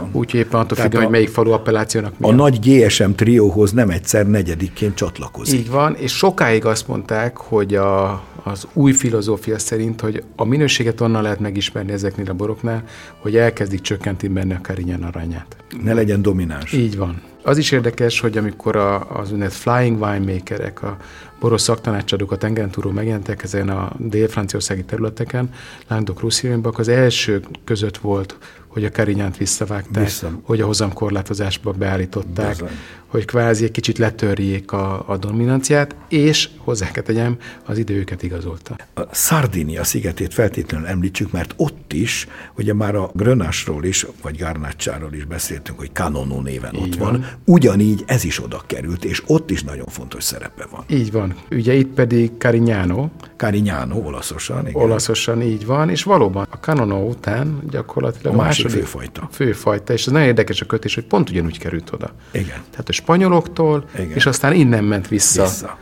van. 0.00 0.08
Úgyhogy 0.12 0.40
éppen 0.40 0.60
attól 0.60 0.76
függően, 0.76 1.02
hogy 1.02 1.12
melyik 1.12 1.28
falu 1.28 1.50
appellációnak 1.50 2.18
mi. 2.18 2.28
A 2.28 2.32
nagy 2.32 2.58
GSM 2.60 3.10
trióhoz 3.10 3.72
nem 3.72 3.90
egyszer 3.90 4.26
negyedikként 4.26 4.94
csatlakozik. 4.94 5.58
Így 5.58 5.70
van, 5.70 5.94
és 5.94 6.12
sokáig 6.12 6.64
azt 6.64 6.88
mondták, 6.88 7.23
mondták, 7.24 7.36
hogy 7.36 7.74
a, 7.74 8.22
az 8.42 8.66
új 8.72 8.92
filozófia 8.92 9.58
szerint, 9.58 10.00
hogy 10.00 10.22
a 10.36 10.44
minőséget 10.44 11.00
onnan 11.00 11.22
lehet 11.22 11.40
megismerni 11.40 11.92
ezeknél 11.92 12.30
a 12.30 12.34
boroknál, 12.34 12.84
hogy 13.18 13.36
elkezdik 13.36 13.80
csökkenteni 13.80 14.32
benne 14.32 14.54
a 14.54 14.60
karinyán 14.62 15.02
arányát. 15.02 15.56
Ne 15.82 15.92
legyen 15.92 16.22
domináns. 16.22 16.72
Így 16.72 16.96
van. 16.96 17.22
Az 17.42 17.58
is 17.58 17.70
érdekes, 17.70 18.20
hogy 18.20 18.38
amikor 18.38 18.76
a, 18.76 19.18
az 19.20 19.32
úgynevezett 19.32 19.58
flying 19.58 20.00
winemakerek, 20.00 20.82
a 20.82 20.96
boros 21.40 21.60
szaktanácsadók 21.60 22.32
a 22.32 22.36
tengeren 22.36 22.70
megjelentek 22.92 23.42
ezen 23.42 23.68
a 23.68 23.92
dél-franciaországi 23.98 24.84
területeken, 24.84 25.50
Languedoc 25.88 26.20
roussillonban 26.20 26.72
az 26.76 26.88
első 26.88 27.42
között 27.64 27.96
volt, 27.96 28.36
hogy 28.74 28.84
a 28.84 28.90
karinyánt 28.90 29.36
visszavágták, 29.36 30.04
Vissza. 30.04 30.30
hogy 30.42 30.60
a 30.60 30.66
hozamkorlátozásba 30.66 31.70
beállították, 31.72 32.48
Bizony. 32.50 32.68
hogy 33.06 33.24
kvázi 33.24 33.64
egy 33.64 33.70
kicsit 33.70 33.98
letörjék 33.98 34.72
a, 34.72 35.08
a 35.08 35.16
dominanciát, 35.16 35.94
és 36.08 36.48
hozzá 36.56 36.90
kell 36.90 37.02
tegyem, 37.02 37.36
az 37.64 37.78
időket 37.78 38.22
igazolta. 38.22 38.76
A 38.94 39.00
Sardinia 39.12 39.84
szigetét 39.84 40.34
feltétlenül 40.34 40.86
említsük, 40.86 41.32
mert 41.32 41.54
ott 41.56 41.92
is, 41.92 42.28
ugye 42.56 42.74
már 42.74 42.94
a 42.94 43.10
Grönásról 43.12 43.84
is, 43.84 44.06
vagy 44.22 44.38
Garnácsáról 44.38 45.12
is 45.12 45.24
beszéltünk, 45.24 45.78
hogy 45.78 45.90
Canonó 45.92 46.40
néven 46.40 46.74
Így 46.74 46.80
ott 46.82 46.94
van. 46.94 47.10
van. 47.10 47.26
Ugyanígy 47.44 48.04
ez 48.06 48.24
is 48.24 48.42
oda 48.42 48.62
került, 48.66 49.04
és 49.04 49.22
ott 49.26 49.50
is 49.50 49.62
nagyon 49.62 49.86
fontos 49.86 50.24
szerepe 50.24 50.66
van. 50.70 50.84
Így 50.88 51.12
van. 51.12 51.34
Ugye 51.50 51.74
itt 51.74 51.92
pedig 51.94 52.30
Carignano. 52.38 53.08
Carignano, 53.36 53.96
olaszosan. 53.98 54.68
Igen. 54.68 54.82
Olaszosan 54.82 55.42
így 55.42 55.66
van, 55.66 55.90
és 55.90 56.02
valóban 56.02 56.46
a 56.50 56.56
Canonó 56.56 57.08
után 57.08 57.58
gyakorlatilag 57.70 58.34
a 58.34 58.36
másik 58.36 58.63
második 58.64 58.84
főfajta. 58.84 59.28
Főfajta, 59.32 59.92
és 59.92 60.06
ez 60.06 60.12
nagyon 60.12 60.28
érdekes 60.28 60.60
a 60.60 60.66
kötés, 60.66 60.94
hogy 60.94 61.04
pont 61.04 61.30
ugyanúgy 61.30 61.58
került 61.58 61.92
oda. 61.92 62.14
Igen. 62.30 62.62
Tehát 62.70 62.88
a 62.88 62.92
spanyoloktól, 62.92 63.84
Igen. 63.94 64.10
és 64.10 64.26
aztán 64.26 64.52
innen 64.52 64.84
ment 64.84 65.08
vissza. 65.08 65.42
vissza 65.42 65.78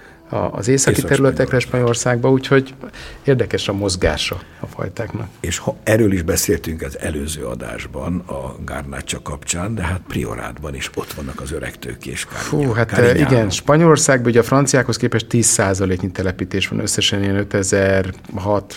az 0.50 0.68
északi 0.68 0.96
Észak 0.96 1.10
területekre 1.10 1.58
Spanyolországba, 1.58 2.30
úgyhogy 2.30 2.74
érdekes 3.24 3.68
a 3.68 3.72
mozgása 3.72 4.40
a 4.60 4.66
fajtáknak. 4.66 5.28
És 5.40 5.58
ha 5.58 5.76
erről 5.82 6.12
is 6.12 6.22
beszéltünk 6.22 6.82
az 6.82 6.98
előző 6.98 7.44
adásban, 7.44 8.18
a 8.26 8.56
Garnácsa 8.64 9.22
kapcsán, 9.22 9.74
de 9.74 9.82
hát 9.82 10.00
Priorátban 10.08 10.74
is 10.74 10.90
ott 10.94 11.12
vannak 11.12 11.40
az 11.40 11.52
öreg 11.52 11.78
tőkés 11.78 12.26
Fú, 12.30 12.72
hát 12.72 12.92
Karinyának. 12.92 13.30
igen, 13.30 13.50
Spanyolországban 13.50 14.30
ugye 14.30 14.40
a 14.40 14.42
franciákhoz 14.42 14.96
képest 14.96 15.26
10%-nyi 15.30 16.10
telepítés 16.10 16.68
van, 16.68 16.80
összesen 16.80 17.22
ilyen 17.22 17.36
5000 17.36 18.14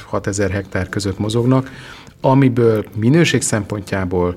6000 0.06 0.50
hektár 0.50 0.90
között 0.90 1.20
mozognak, 1.20 1.70
amiből 2.26 2.86
minőség 2.96 3.42
szempontjából 3.42 4.36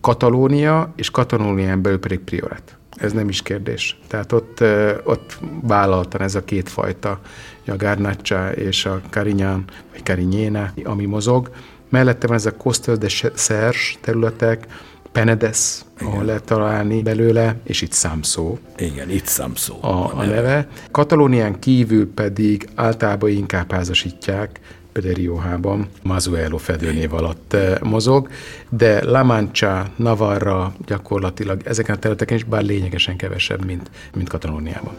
Katalónia, 0.00 0.92
és 0.96 1.10
Katalónián 1.10 1.82
belül 1.82 1.98
pedig 1.98 2.18
Priorat. 2.18 2.76
Ez 2.90 3.12
nem 3.12 3.28
is 3.28 3.42
kérdés. 3.42 3.98
Tehát 4.06 4.32
ott, 4.32 4.64
ott 5.04 5.38
vállaltan 5.62 6.20
ez 6.20 6.34
a 6.34 6.44
két 6.44 6.68
fajta, 6.68 7.20
a 7.66 7.76
Garnacha 7.76 8.52
és 8.52 8.84
a 8.86 9.00
Carignan, 9.10 9.64
vagy 9.92 10.02
Carignana, 10.02 10.72
ami 10.84 11.04
mozog. 11.04 11.50
Mellette 11.88 12.26
van 12.26 12.36
ez 12.36 12.46
a 12.46 12.56
Costel 12.56 12.96
de 12.96 13.08
Serge 13.34 13.78
területek, 14.00 14.66
Penedes, 15.12 15.80
Igen. 16.00 16.12
ahol 16.12 16.24
lehet 16.24 16.44
találni 16.44 17.02
belőle, 17.02 17.56
és 17.64 17.82
itt 17.82 17.92
Samszó. 17.94 18.58
Igen, 18.76 19.10
itt 19.10 19.28
Samszó 19.28 19.78
a, 19.80 19.86
a, 19.86 20.10
a 20.14 20.22
neve. 20.22 20.34
neve. 20.34 20.68
Katalónián 20.90 21.58
kívül 21.58 22.12
pedig 22.14 22.68
általában 22.74 23.30
inkább 23.30 23.72
házasítják 23.72 24.60
Riohában 25.06 25.88
Mazuelo 26.02 26.56
fedőnév 26.56 27.14
alatt 27.14 27.52
eh, 27.52 27.78
mozog, 27.82 28.28
de 28.68 29.04
La 29.04 29.22
Mancha, 29.22 29.86
Navarra 29.96 30.74
gyakorlatilag 30.86 31.60
ezeken 31.64 31.94
a 31.94 31.98
területeken 31.98 32.36
is 32.36 32.44
bár 32.44 32.62
lényegesen 32.62 33.16
kevesebb, 33.16 33.64
mint, 33.64 33.90
mint 34.14 34.28
Katalóniában. 34.28 34.94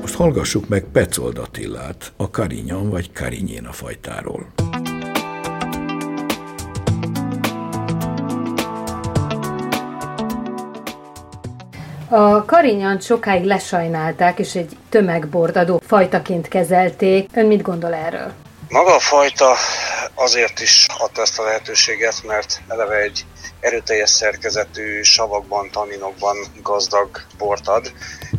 Most 0.00 0.14
hallgassuk 0.14 0.68
meg 0.68 0.84
Pecold 0.92 1.38
Attillát 1.38 2.12
a 2.16 2.30
Karinyan 2.30 2.90
vagy 2.90 3.12
Karinyéna 3.12 3.72
fajtáról. 3.72 4.46
A 12.10 12.44
karinyant 12.44 13.02
sokáig 13.02 13.44
lesajnálták, 13.44 14.38
és 14.38 14.54
egy 14.54 14.76
tömegbordadó 14.88 15.80
fajtaként 15.86 16.48
kezelték. 16.48 17.28
Ön 17.34 17.46
mit 17.46 17.62
gondol 17.62 17.94
erről? 17.94 18.32
Maga 18.68 18.94
a 18.94 18.98
fajta 18.98 19.54
azért 20.14 20.60
is 20.60 20.86
adta 20.98 21.20
ezt 21.20 21.38
a 21.38 21.42
lehetőséget, 21.42 22.22
mert 22.26 22.60
eleve 22.68 22.96
egy 22.96 23.24
erőteljes 23.60 24.10
szerkezetű 24.10 25.02
savakban, 25.02 25.70
taninokban 25.70 26.36
gazdag 26.62 27.08
bort 27.38 27.68
ad, 27.68 27.92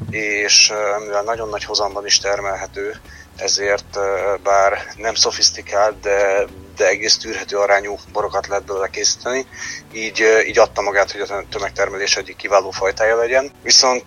és 0.09 0.71
mivel 0.99 1.23
nagyon 1.23 1.49
nagy 1.49 1.63
hozamban 1.63 2.05
is 2.05 2.19
termelhető, 2.19 2.95
ezért 3.37 3.99
bár 4.43 4.77
nem 4.97 5.15
szofisztikált, 5.15 5.99
de 5.99 6.45
de 6.79 6.87
egész 6.87 7.17
tűrhető 7.17 7.57
arányú 7.57 7.97
borokat 8.11 8.47
lehet 8.47 8.65
belőle 8.65 8.87
készíteni, 8.87 9.45
így, 9.91 10.25
így 10.47 10.59
adta 10.59 10.81
magát, 10.81 11.11
hogy 11.11 11.21
a 11.21 11.43
tömegtermelés 11.49 12.17
egyik 12.17 12.35
kiváló 12.35 12.71
fajtája 12.71 13.15
legyen. 13.15 13.51
Viszont 13.63 14.03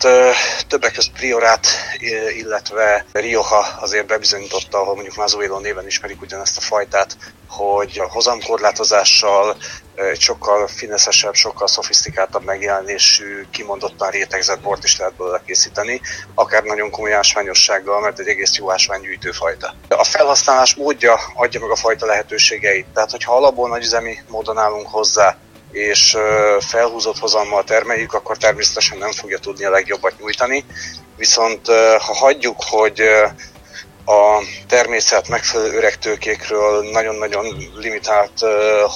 többek 0.69 0.93
között 0.93 1.13
Priorát, 1.13 1.67
illetve 2.37 3.07
Rioja 3.13 3.61
azért 3.81 4.07
bebizonyította, 4.07 4.81
ahol 4.81 4.95
mondjuk 4.95 5.17
Mazuelo 5.17 5.59
néven 5.59 5.87
ismerik 5.87 6.21
ugyanezt 6.23 6.57
a 6.57 6.61
fajtát, 6.61 7.17
hogy 7.57 7.99
a 7.99 8.09
hozamkorlátozással 8.11 9.57
egy 9.95 10.21
sokkal 10.21 10.67
fineszesebb, 10.67 11.35
sokkal 11.35 11.67
szofisztikáltabb 11.67 12.45
megjelenésű, 12.45 13.47
kimondottan 13.51 14.11
rétegzett 14.11 14.61
bort 14.61 14.85
is 14.85 14.99
lehet 14.99 15.15
belőle 15.15 15.43
készíteni, 15.47 16.01
akár 16.35 16.63
nagyon 16.63 16.91
komoly 16.91 17.13
ásványossággal, 17.13 18.01
mert 18.01 18.19
egy 18.19 18.29
egész 18.29 18.57
jó 18.57 18.71
ásványgyűjtő 18.71 19.31
fajta. 19.31 19.75
A 19.89 20.05
felhasználás 20.05 20.75
módja 20.75 21.21
adja 21.35 21.61
meg 21.61 21.71
a 21.71 21.77
fajta 21.77 22.07
lehetőségeit. 22.07 22.87
Tehát, 22.95 23.11
hogyha 23.11 23.37
alapból 23.37 23.69
nagyüzemi 23.69 24.19
módon 24.29 24.59
állunk 24.59 24.89
hozzá, 24.89 25.37
és 25.73 26.17
felhúzott 26.59 27.19
hozammal 27.19 27.65
termeljük, 27.65 28.13
akkor 28.13 28.37
természetesen 28.37 28.99
nem 28.99 29.13
fogja 29.13 29.39
tudni 29.39 29.65
a 29.65 29.71
legjobbat 29.71 30.19
nyújtani. 30.19 30.65
Viszont 31.17 31.67
ha 31.99 32.15
hagyjuk, 32.15 32.57
hogy 32.59 33.03
a 34.05 34.43
természet 34.69 35.29
megfelelő 35.29 35.77
öreg 35.77 35.97
tőkékről 35.97 36.91
nagyon-nagyon 36.91 37.47
limitált 37.75 38.41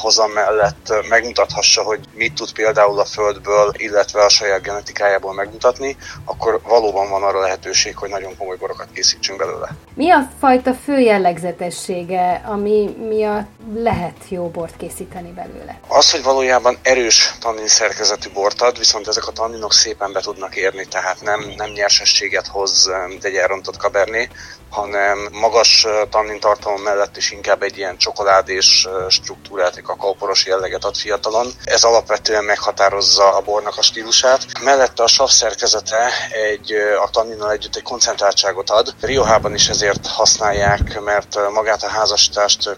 hozam 0.00 0.30
mellett 0.30 0.92
megmutathassa, 1.08 1.82
hogy 1.82 2.00
mit 2.14 2.34
tud 2.34 2.52
például 2.52 3.00
a 3.00 3.04
Földből, 3.04 3.72
illetve 3.76 4.24
a 4.24 4.28
saját 4.28 4.62
genetikájából 4.62 5.34
megmutatni, 5.34 5.96
akkor 6.24 6.60
valóban 6.62 7.10
van 7.10 7.22
arra 7.22 7.40
lehetőség, 7.40 7.96
hogy 7.96 8.10
nagyon 8.10 8.36
komoly 8.36 8.56
borokat 8.56 8.88
készítsünk 8.92 9.38
belőle. 9.38 9.68
Mi 9.94 10.10
a 10.10 10.30
fajta 10.40 10.74
fő 10.74 10.98
jellegzetessége, 10.98 12.42
ami 12.46 12.96
miatt 13.08 13.55
lehet 13.74 14.16
jó 14.28 14.48
bort 14.48 14.76
készíteni 14.76 15.32
belőle? 15.32 15.80
Az, 15.88 16.10
hogy 16.10 16.22
valójában 16.22 16.78
erős 16.82 17.34
tannin 17.40 17.68
szerkezetű 17.68 18.30
bort 18.32 18.60
ad, 18.60 18.78
viszont 18.78 19.08
ezek 19.08 19.26
a 19.26 19.32
tanninok 19.32 19.72
szépen 19.72 20.12
be 20.12 20.20
tudnak 20.20 20.56
érni, 20.56 20.86
tehát 20.86 21.20
nem, 21.20 21.52
nem 21.56 21.70
nyersességet 21.70 22.46
hoz 22.46 22.90
egy 23.20 23.34
elrontott 23.34 23.76
kaberné, 23.76 24.28
hanem 24.70 25.28
magas 25.32 25.86
tannin 26.10 26.40
tartalom 26.40 26.82
mellett 26.82 27.16
is 27.16 27.30
inkább 27.30 27.62
egy 27.62 27.76
ilyen 27.76 27.96
csokoládés 27.96 28.88
struktúrát, 29.08 29.76
egy 29.76 29.82
kakaoporos 29.82 30.46
jelleget 30.46 30.84
ad 30.84 30.96
fiatalon. 30.96 31.46
Ez 31.64 31.84
alapvetően 31.84 32.44
meghatározza 32.44 33.36
a 33.36 33.40
bornak 33.40 33.76
a 33.76 33.82
stílusát. 33.82 34.46
Mellette 34.62 35.02
a 35.02 35.06
sav 35.06 35.28
szerkezete 35.28 36.10
egy, 36.30 36.72
a 37.04 37.10
tanninnal 37.10 37.52
együtt 37.52 37.76
egy 37.76 37.82
koncentráltságot 37.82 38.70
ad. 38.70 38.94
Riohában 39.00 39.54
is 39.54 39.68
ezért 39.68 40.06
használják, 40.06 41.00
mert 41.00 41.50
magát 41.52 41.82
a 41.82 41.88
házasítást 41.88 42.76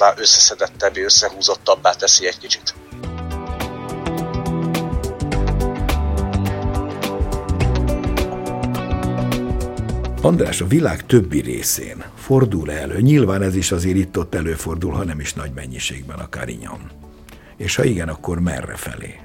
koncentráltabbá, 0.00 0.14
összeszedettebbé, 0.20 1.02
összehúzottabbá 1.04 1.92
teszi 1.92 2.26
egy 2.26 2.38
kicsit. 2.38 2.74
András, 10.22 10.60
a 10.60 10.66
világ 10.66 11.06
többi 11.06 11.40
részén 11.40 12.04
fordul 12.14 12.72
elő, 12.72 13.00
nyilván 13.00 13.42
ez 13.42 13.54
is 13.54 13.72
azért 13.72 13.96
itt-ott 13.96 14.34
előfordul, 14.34 14.92
ha 14.92 15.04
nem 15.04 15.20
is 15.20 15.34
nagy 15.34 15.52
mennyiségben 15.54 16.18
a 16.18 16.28
Carignan. 16.28 16.90
És 17.56 17.76
ha 17.76 17.84
igen, 17.84 18.08
akkor 18.08 18.40
merre 18.40 18.76
felé? 18.76 19.20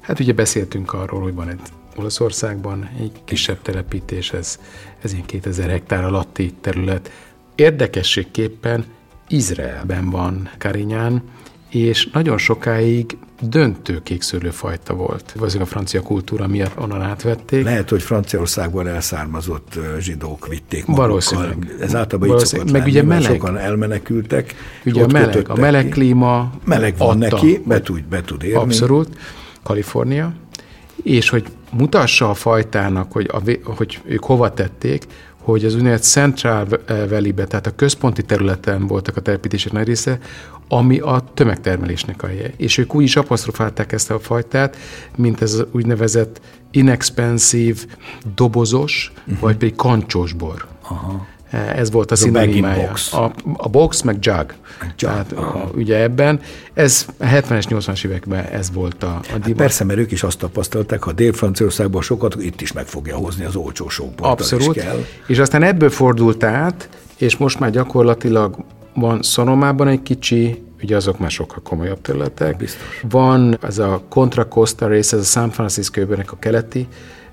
Hát 0.00 0.20
ugye 0.20 0.32
beszéltünk 0.32 0.92
arról, 0.92 1.22
hogy 1.22 1.34
van 1.34 1.48
egy 1.48 1.60
Olaszországban 1.96 2.90
egy 3.00 3.12
kisebb 3.24 3.62
telepítés, 3.62 4.32
ez, 4.32 4.58
ez 5.02 5.12
ilyen 5.12 5.26
2000 5.26 5.68
hektár 5.68 6.04
alatti 6.04 6.54
terület. 6.60 7.10
Érdekességképpen 7.54 8.84
Izraelben 9.32 10.10
van 10.10 10.50
Karinyán, 10.58 11.22
és 11.68 12.08
nagyon 12.12 12.38
sokáig 12.38 13.16
döntő 13.40 14.00
kékszőlőfajta 14.02 14.94
volt. 14.94 15.32
Valószínűleg 15.34 15.68
a 15.68 15.72
francia 15.72 16.02
kultúra 16.02 16.46
miatt 16.46 16.78
onnan 16.78 17.02
átvették. 17.02 17.64
Lehet, 17.64 17.88
hogy 17.88 18.02
Franciaországból 18.02 18.88
elszármazott 18.88 19.78
zsidók 19.98 20.46
vitték 20.46 20.86
magukkal. 20.86 21.08
Valószínűleg. 21.08 21.76
Ez 21.80 21.94
általában 21.94 22.28
Valószínűleg. 22.28 22.68
így 22.68 22.80
Meg 22.80 22.86
ugye 22.86 23.02
meleg. 23.02 23.32
Sokan 23.32 23.56
elmenekültek. 23.56 24.54
Ugye 24.84 25.02
a 25.02 25.06
meleg, 25.06 25.48
a 25.48 25.56
meleg 25.56 25.88
klíma 25.88 26.52
Meleg 26.64 26.96
van 26.96 27.22
adta, 27.22 27.36
neki, 27.36 27.62
be 27.64 27.80
tud, 27.80 28.02
be 28.02 28.20
tud 28.20 28.42
érni. 28.42 28.56
Abszolút. 28.56 29.08
Kalifornia. 29.62 30.32
És 31.02 31.28
hogy 31.28 31.44
mutassa 31.70 32.30
a 32.30 32.34
fajtának, 32.34 33.12
hogy, 33.12 33.30
a, 33.32 33.40
hogy 33.64 34.00
ők 34.04 34.24
hova 34.24 34.52
tették, 34.54 35.06
hogy 35.42 35.64
az 35.64 35.74
úgynevezett 35.74 36.06
Central 36.06 36.66
Valley-be, 36.86 37.46
tehát 37.46 37.66
a 37.66 37.74
központi 37.74 38.22
területen 38.22 38.86
voltak 38.86 39.16
a 39.16 39.20
telepítések 39.20 39.72
nagy 39.72 39.86
része, 39.86 40.18
ami 40.68 40.98
a 40.98 41.24
tömegtermelésnek 41.34 42.22
a 42.22 42.26
helye. 42.26 42.50
És 42.56 42.78
ők 42.78 42.94
úgy 42.94 43.02
is 43.02 43.16
apostrofálták 43.16 43.92
ezt 43.92 44.10
a 44.10 44.18
fajtát, 44.18 44.76
mint 45.16 45.42
ez 45.42 45.52
az 45.52 45.66
úgynevezett 45.72 46.40
inexpensive, 46.70 47.80
dobozos, 48.34 49.12
uh-huh. 49.20 49.38
vagy 49.38 49.56
pedig 49.56 49.76
kancsós 49.76 50.32
bor. 50.32 50.66
Aha. 50.82 51.26
Ez 51.52 51.90
volt 51.90 52.10
a, 52.10 52.16
szinonimája. 52.16 52.92
A, 53.10 53.30
a 53.56 53.68
box, 53.68 54.02
meg 54.02 54.16
jug. 54.20 54.36
jug. 54.36 54.54
Tehát 54.96 55.34
ugye 55.74 56.02
ebben, 56.02 56.40
ez 56.74 57.06
a 57.18 57.24
70-es, 57.24 57.64
80-as 57.68 58.04
években 58.04 58.44
ez 58.44 58.72
volt 58.72 59.02
a, 59.02 59.06
a 59.06 59.20
hát 59.30 59.52
persze, 59.52 59.84
mert 59.84 59.98
ők 59.98 60.12
is 60.12 60.22
azt 60.22 60.38
tapasztalták, 60.38 61.02
ha 61.02 61.12
Dél-Franciaországban 61.12 62.02
sokat, 62.02 62.34
itt 62.40 62.60
is 62.60 62.72
meg 62.72 62.86
fogja 62.86 63.16
hozni 63.16 63.44
az 63.44 63.56
olcsó 63.56 63.88
sok 63.88 64.12
Abszolút. 64.20 64.72
Kell. 64.72 65.04
És 65.26 65.38
aztán 65.38 65.62
ebből 65.62 65.90
fordult 65.90 66.44
át, 66.44 66.88
és 67.16 67.36
most 67.36 67.58
már 67.58 67.70
gyakorlatilag 67.70 68.56
van 68.94 69.22
Szonomában 69.22 69.88
egy 69.88 70.02
kicsi, 70.02 70.62
ugye 70.82 70.96
azok 70.96 71.18
már 71.18 71.30
sokkal 71.30 71.62
komolyabb 71.62 72.00
területek. 72.00 72.56
Biztos. 72.56 73.00
Van 73.10 73.58
ez 73.62 73.78
a 73.78 74.02
Contra 74.08 74.48
Costa 74.48 74.86
rész, 74.86 75.12
ez 75.12 75.20
a 75.20 75.24
San 75.24 75.50
francisco 75.50 76.00
a 76.26 76.38
keleti 76.38 76.88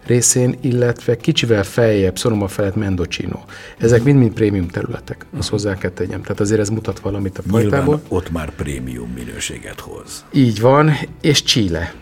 részén, 0.09 0.55
illetve 0.61 1.17
kicsivel 1.17 1.63
feljebb, 1.63 2.17
Sonoma 2.17 2.47
felett 2.47 2.75
Mendocino. 2.75 3.39
Ezek 3.77 4.03
mind-mind 4.03 4.33
prémium 4.33 4.67
területek, 4.67 5.17
azt 5.19 5.31
uh-huh. 5.33 5.49
hozzá 5.49 5.77
kell 5.77 5.91
tegyem. 5.91 6.21
Tehát 6.21 6.39
azért 6.39 6.59
ez 6.59 6.69
mutat 6.69 6.99
valamit 6.99 7.37
a 7.37 7.41
fajtából. 7.47 8.01
Ott 8.07 8.31
már 8.31 8.49
prémium 8.55 9.09
minőséget 9.09 9.79
hoz. 9.79 10.25
Így 10.31 10.59
van, 10.61 10.91
és 11.21 11.43
Chile 11.43 11.93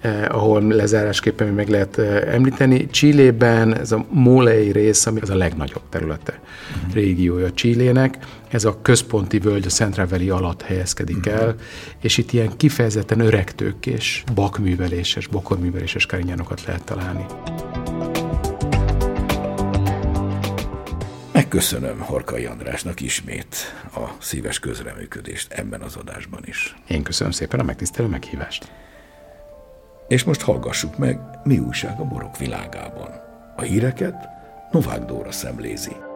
eh, 0.00 0.34
ahol 0.34 0.62
lezárásképpen 0.62 1.48
meg 1.48 1.68
lehet 1.68 1.98
eh, 1.98 2.34
említeni. 2.34 2.86
Chilében 2.86 3.78
ez 3.78 3.92
a 3.92 4.04
Molei 4.10 4.72
rész, 4.72 5.06
ami 5.06 5.20
az 5.20 5.30
a 5.30 5.36
legnagyobb 5.36 5.82
területe, 5.88 6.40
uh-huh. 6.76 6.94
régiója 6.94 7.52
Chilének, 7.54 8.18
ez 8.50 8.64
a 8.64 8.82
központi 8.82 9.38
völgy, 9.38 9.66
a 9.66 9.68
Central 9.68 10.06
Valley 10.06 10.30
alatt 10.30 10.62
helyezkedik 10.62 11.26
el, 11.26 11.54
és 12.00 12.18
itt 12.18 12.32
ilyen 12.32 12.56
kifejezetten 12.56 13.20
öregtők 13.20 13.86
és 13.86 14.24
bakműveléses, 14.34 15.26
bokorműveléses 15.26 16.06
karinyánokat 16.06 16.64
lehet 16.64 16.84
találni. 16.84 17.26
Megköszönöm 21.32 21.98
Horkai 21.98 22.44
Andrásnak 22.44 23.00
ismét 23.00 23.56
a 23.94 24.08
szíves 24.18 24.58
közreműködést 24.58 25.52
ebben 25.52 25.80
az 25.80 25.96
adásban 25.96 26.40
is. 26.44 26.76
Én 26.88 27.02
köszönöm 27.02 27.32
szépen 27.32 27.60
a 27.60 27.62
megtisztelő 27.62 28.08
meghívást. 28.08 28.72
És 30.08 30.24
most 30.24 30.40
hallgassuk 30.40 30.98
meg, 30.98 31.18
mi 31.44 31.58
újság 31.58 32.00
a 32.00 32.04
borok 32.04 32.38
világában. 32.38 33.10
A 33.56 33.62
híreket 33.62 34.28
Novák 34.70 35.04
Dóra 35.04 35.32
szemlézi. 35.32 36.09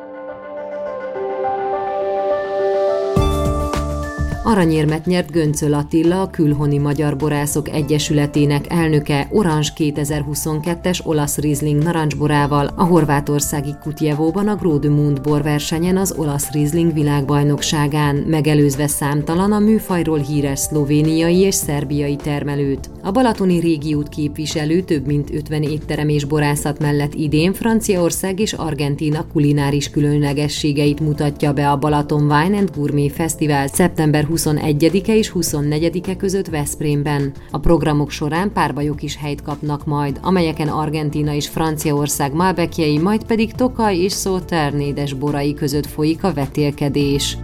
Aranyérmet 4.54 5.06
nyert 5.06 5.30
Göncöl 5.30 5.74
Attila, 5.74 6.20
a 6.20 6.30
Külhoni 6.30 6.78
Magyar 6.78 7.16
Borászok 7.16 7.68
Egyesületének 7.68 8.64
elnöke 8.68 9.28
Orange 9.30 9.68
2022-es 9.76 11.06
olasz 11.06 11.38
Riesling 11.38 11.82
narancsborával 11.82 12.66
a 12.76 12.84
horvátországi 12.84 13.74
Kutjevóban 13.82 14.48
a 14.48 14.54
Gros 14.54 14.78
de 14.78 14.88
Mund 14.88 15.20
borversenyen 15.20 15.96
az 15.96 16.14
olasz 16.16 16.50
Riesling 16.50 16.92
világbajnokságán, 16.92 18.16
megelőzve 18.16 18.86
számtalan 18.86 19.52
a 19.52 19.58
műfajról 19.58 20.18
híres 20.18 20.58
szlovéniai 20.58 21.38
és 21.38 21.54
szerbiai 21.54 22.16
termelőt. 22.16 22.90
A 23.02 23.10
balatoni 23.10 23.58
régiót 23.58 24.08
képviselő 24.08 24.80
több 24.80 25.06
mint 25.06 25.34
50 25.34 25.62
étterem 25.62 26.08
és 26.08 26.24
borászat 26.24 26.78
mellett 26.78 27.14
idén 27.14 27.52
Franciaország 27.52 28.40
és 28.40 28.52
Argentína 28.52 29.26
kulináris 29.32 29.90
különlegességeit 29.90 31.00
mutatja 31.00 31.52
be 31.52 31.70
a 31.70 31.76
Balaton 31.76 32.22
Wine 32.22 32.56
and 32.56 32.70
Gourmet 32.76 33.12
Fesztivál 33.12 33.66
szeptember 33.66 34.24
21-e 34.44 35.14
és 35.16 35.32
24-e 35.34 36.16
között 36.16 36.46
Veszprémben. 36.46 37.32
A 37.50 37.58
programok 37.58 38.10
során 38.10 38.52
párbajok 38.52 39.02
is 39.02 39.16
helyt 39.16 39.42
kapnak 39.42 39.86
majd, 39.86 40.18
amelyeken 40.22 40.68
Argentina 40.68 41.32
és 41.32 41.48
Franciaország 41.48 42.34
Malbekjei, 42.34 42.98
majd 42.98 43.24
pedig 43.24 43.52
Tokaj 43.52 43.96
és 43.96 44.12
Szóternédes 44.12 45.12
borai 45.12 45.54
között 45.54 45.86
folyik 45.86 46.24
a 46.24 46.32
vetélkedés. 46.32 47.38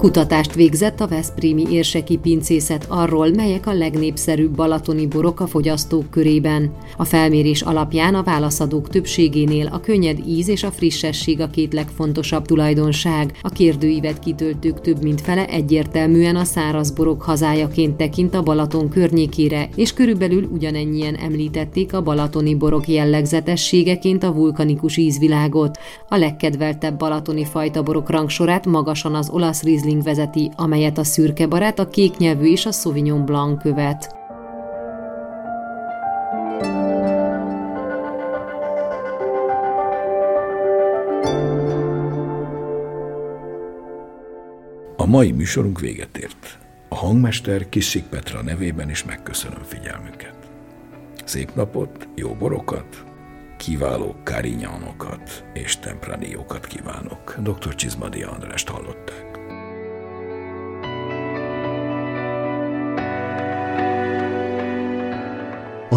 Kutatást 0.00 0.54
végzett 0.54 1.00
a 1.00 1.06
Veszprémi 1.06 1.64
érseki 1.70 2.16
pincészet 2.16 2.86
arról, 2.88 3.28
melyek 3.28 3.66
a 3.66 3.72
legnépszerűbb 3.72 4.50
balatoni 4.50 5.06
borok 5.06 5.40
a 5.40 5.46
fogyasztók 5.46 6.10
körében. 6.10 6.72
A 6.96 7.04
felmérés 7.04 7.62
alapján 7.62 8.14
a 8.14 8.22
válaszadók 8.22 8.88
többségénél 8.88 9.66
a 9.72 9.80
könnyed 9.80 10.18
íz 10.26 10.48
és 10.48 10.62
a 10.62 10.70
frissesség 10.70 11.40
a 11.40 11.50
két 11.50 11.72
legfontosabb 11.72 12.46
tulajdonság. 12.46 13.38
A 13.42 13.48
kérdőívet 13.48 14.18
kitöltők 14.18 14.80
több 14.80 15.02
mint 15.02 15.20
fele 15.20 15.46
egyértelműen 15.46 16.36
a 16.36 16.44
száraz 16.44 16.90
borok 16.90 17.22
hazájaként 17.22 17.96
tekint 17.96 18.34
a 18.34 18.42
Balaton 18.42 18.88
környékére, 18.88 19.68
és 19.76 19.92
körülbelül 19.92 20.48
ugyanennyien 20.52 21.14
említették 21.14 21.94
a 21.94 22.02
balatoni 22.02 22.54
borok 22.54 22.88
jellegzetességeként 22.88 24.22
a 24.22 24.32
vulkanikus 24.32 24.96
ízvilágot. 24.96 25.78
A 26.08 26.16
legkedveltebb 26.16 26.98
balatoni 26.98 27.44
fajta 27.44 27.82
borok 27.82 28.10
rangsorát 28.10 28.66
magasan 28.66 29.14
az 29.14 29.30
olasz 29.30 29.62
Riesling 29.62 29.88
Riesling 29.90 30.16
vezeti, 30.16 30.50
amelyet 30.56 30.98
a 30.98 31.04
szürke 31.04 31.46
barát, 31.46 31.78
a 31.78 31.88
kék 31.88 32.16
nyelvű 32.16 32.50
és 32.50 32.66
a 32.66 32.72
Sauvignon 32.72 33.24
Blanc 33.24 33.62
követ. 33.62 34.14
A 44.96 45.06
mai 45.06 45.32
műsorunk 45.32 45.80
véget 45.80 46.18
ért. 46.18 46.58
A 46.88 46.94
hangmester 46.94 47.68
Kissik 47.68 48.04
Petra 48.04 48.42
nevében 48.42 48.90
is 48.90 49.04
megköszönöm 49.04 49.62
figyelmüket. 49.62 50.36
Szép 51.24 51.54
napot, 51.54 52.08
jó 52.14 52.34
borokat, 52.34 53.04
kiváló 53.56 54.14
karinyanokat 54.24 55.44
és 55.54 55.78
tempraniókat 55.78 56.66
kívánok. 56.66 57.36
Dr. 57.38 57.74
Csizmadi 57.74 58.22
Andrást 58.22 58.68
hallották. 58.68 59.29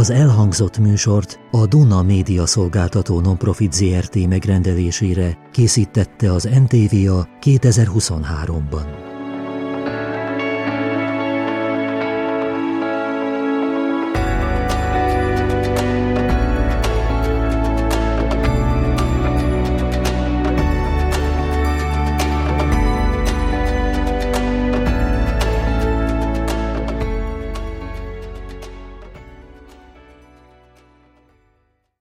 Az 0.04 0.10
elhangzott 0.10 0.78
műsort 0.78 1.40
a 1.52 1.66
Duna 1.66 2.02
Média 2.02 2.46
Szolgáltató 2.46 3.20
Nonprofit 3.20 3.74
ZRT 3.74 4.28
megrendelésére 4.28 5.38
készítette 5.52 6.32
az 6.32 6.44
NTVA 6.44 7.28
2023-ban. 7.42 9.13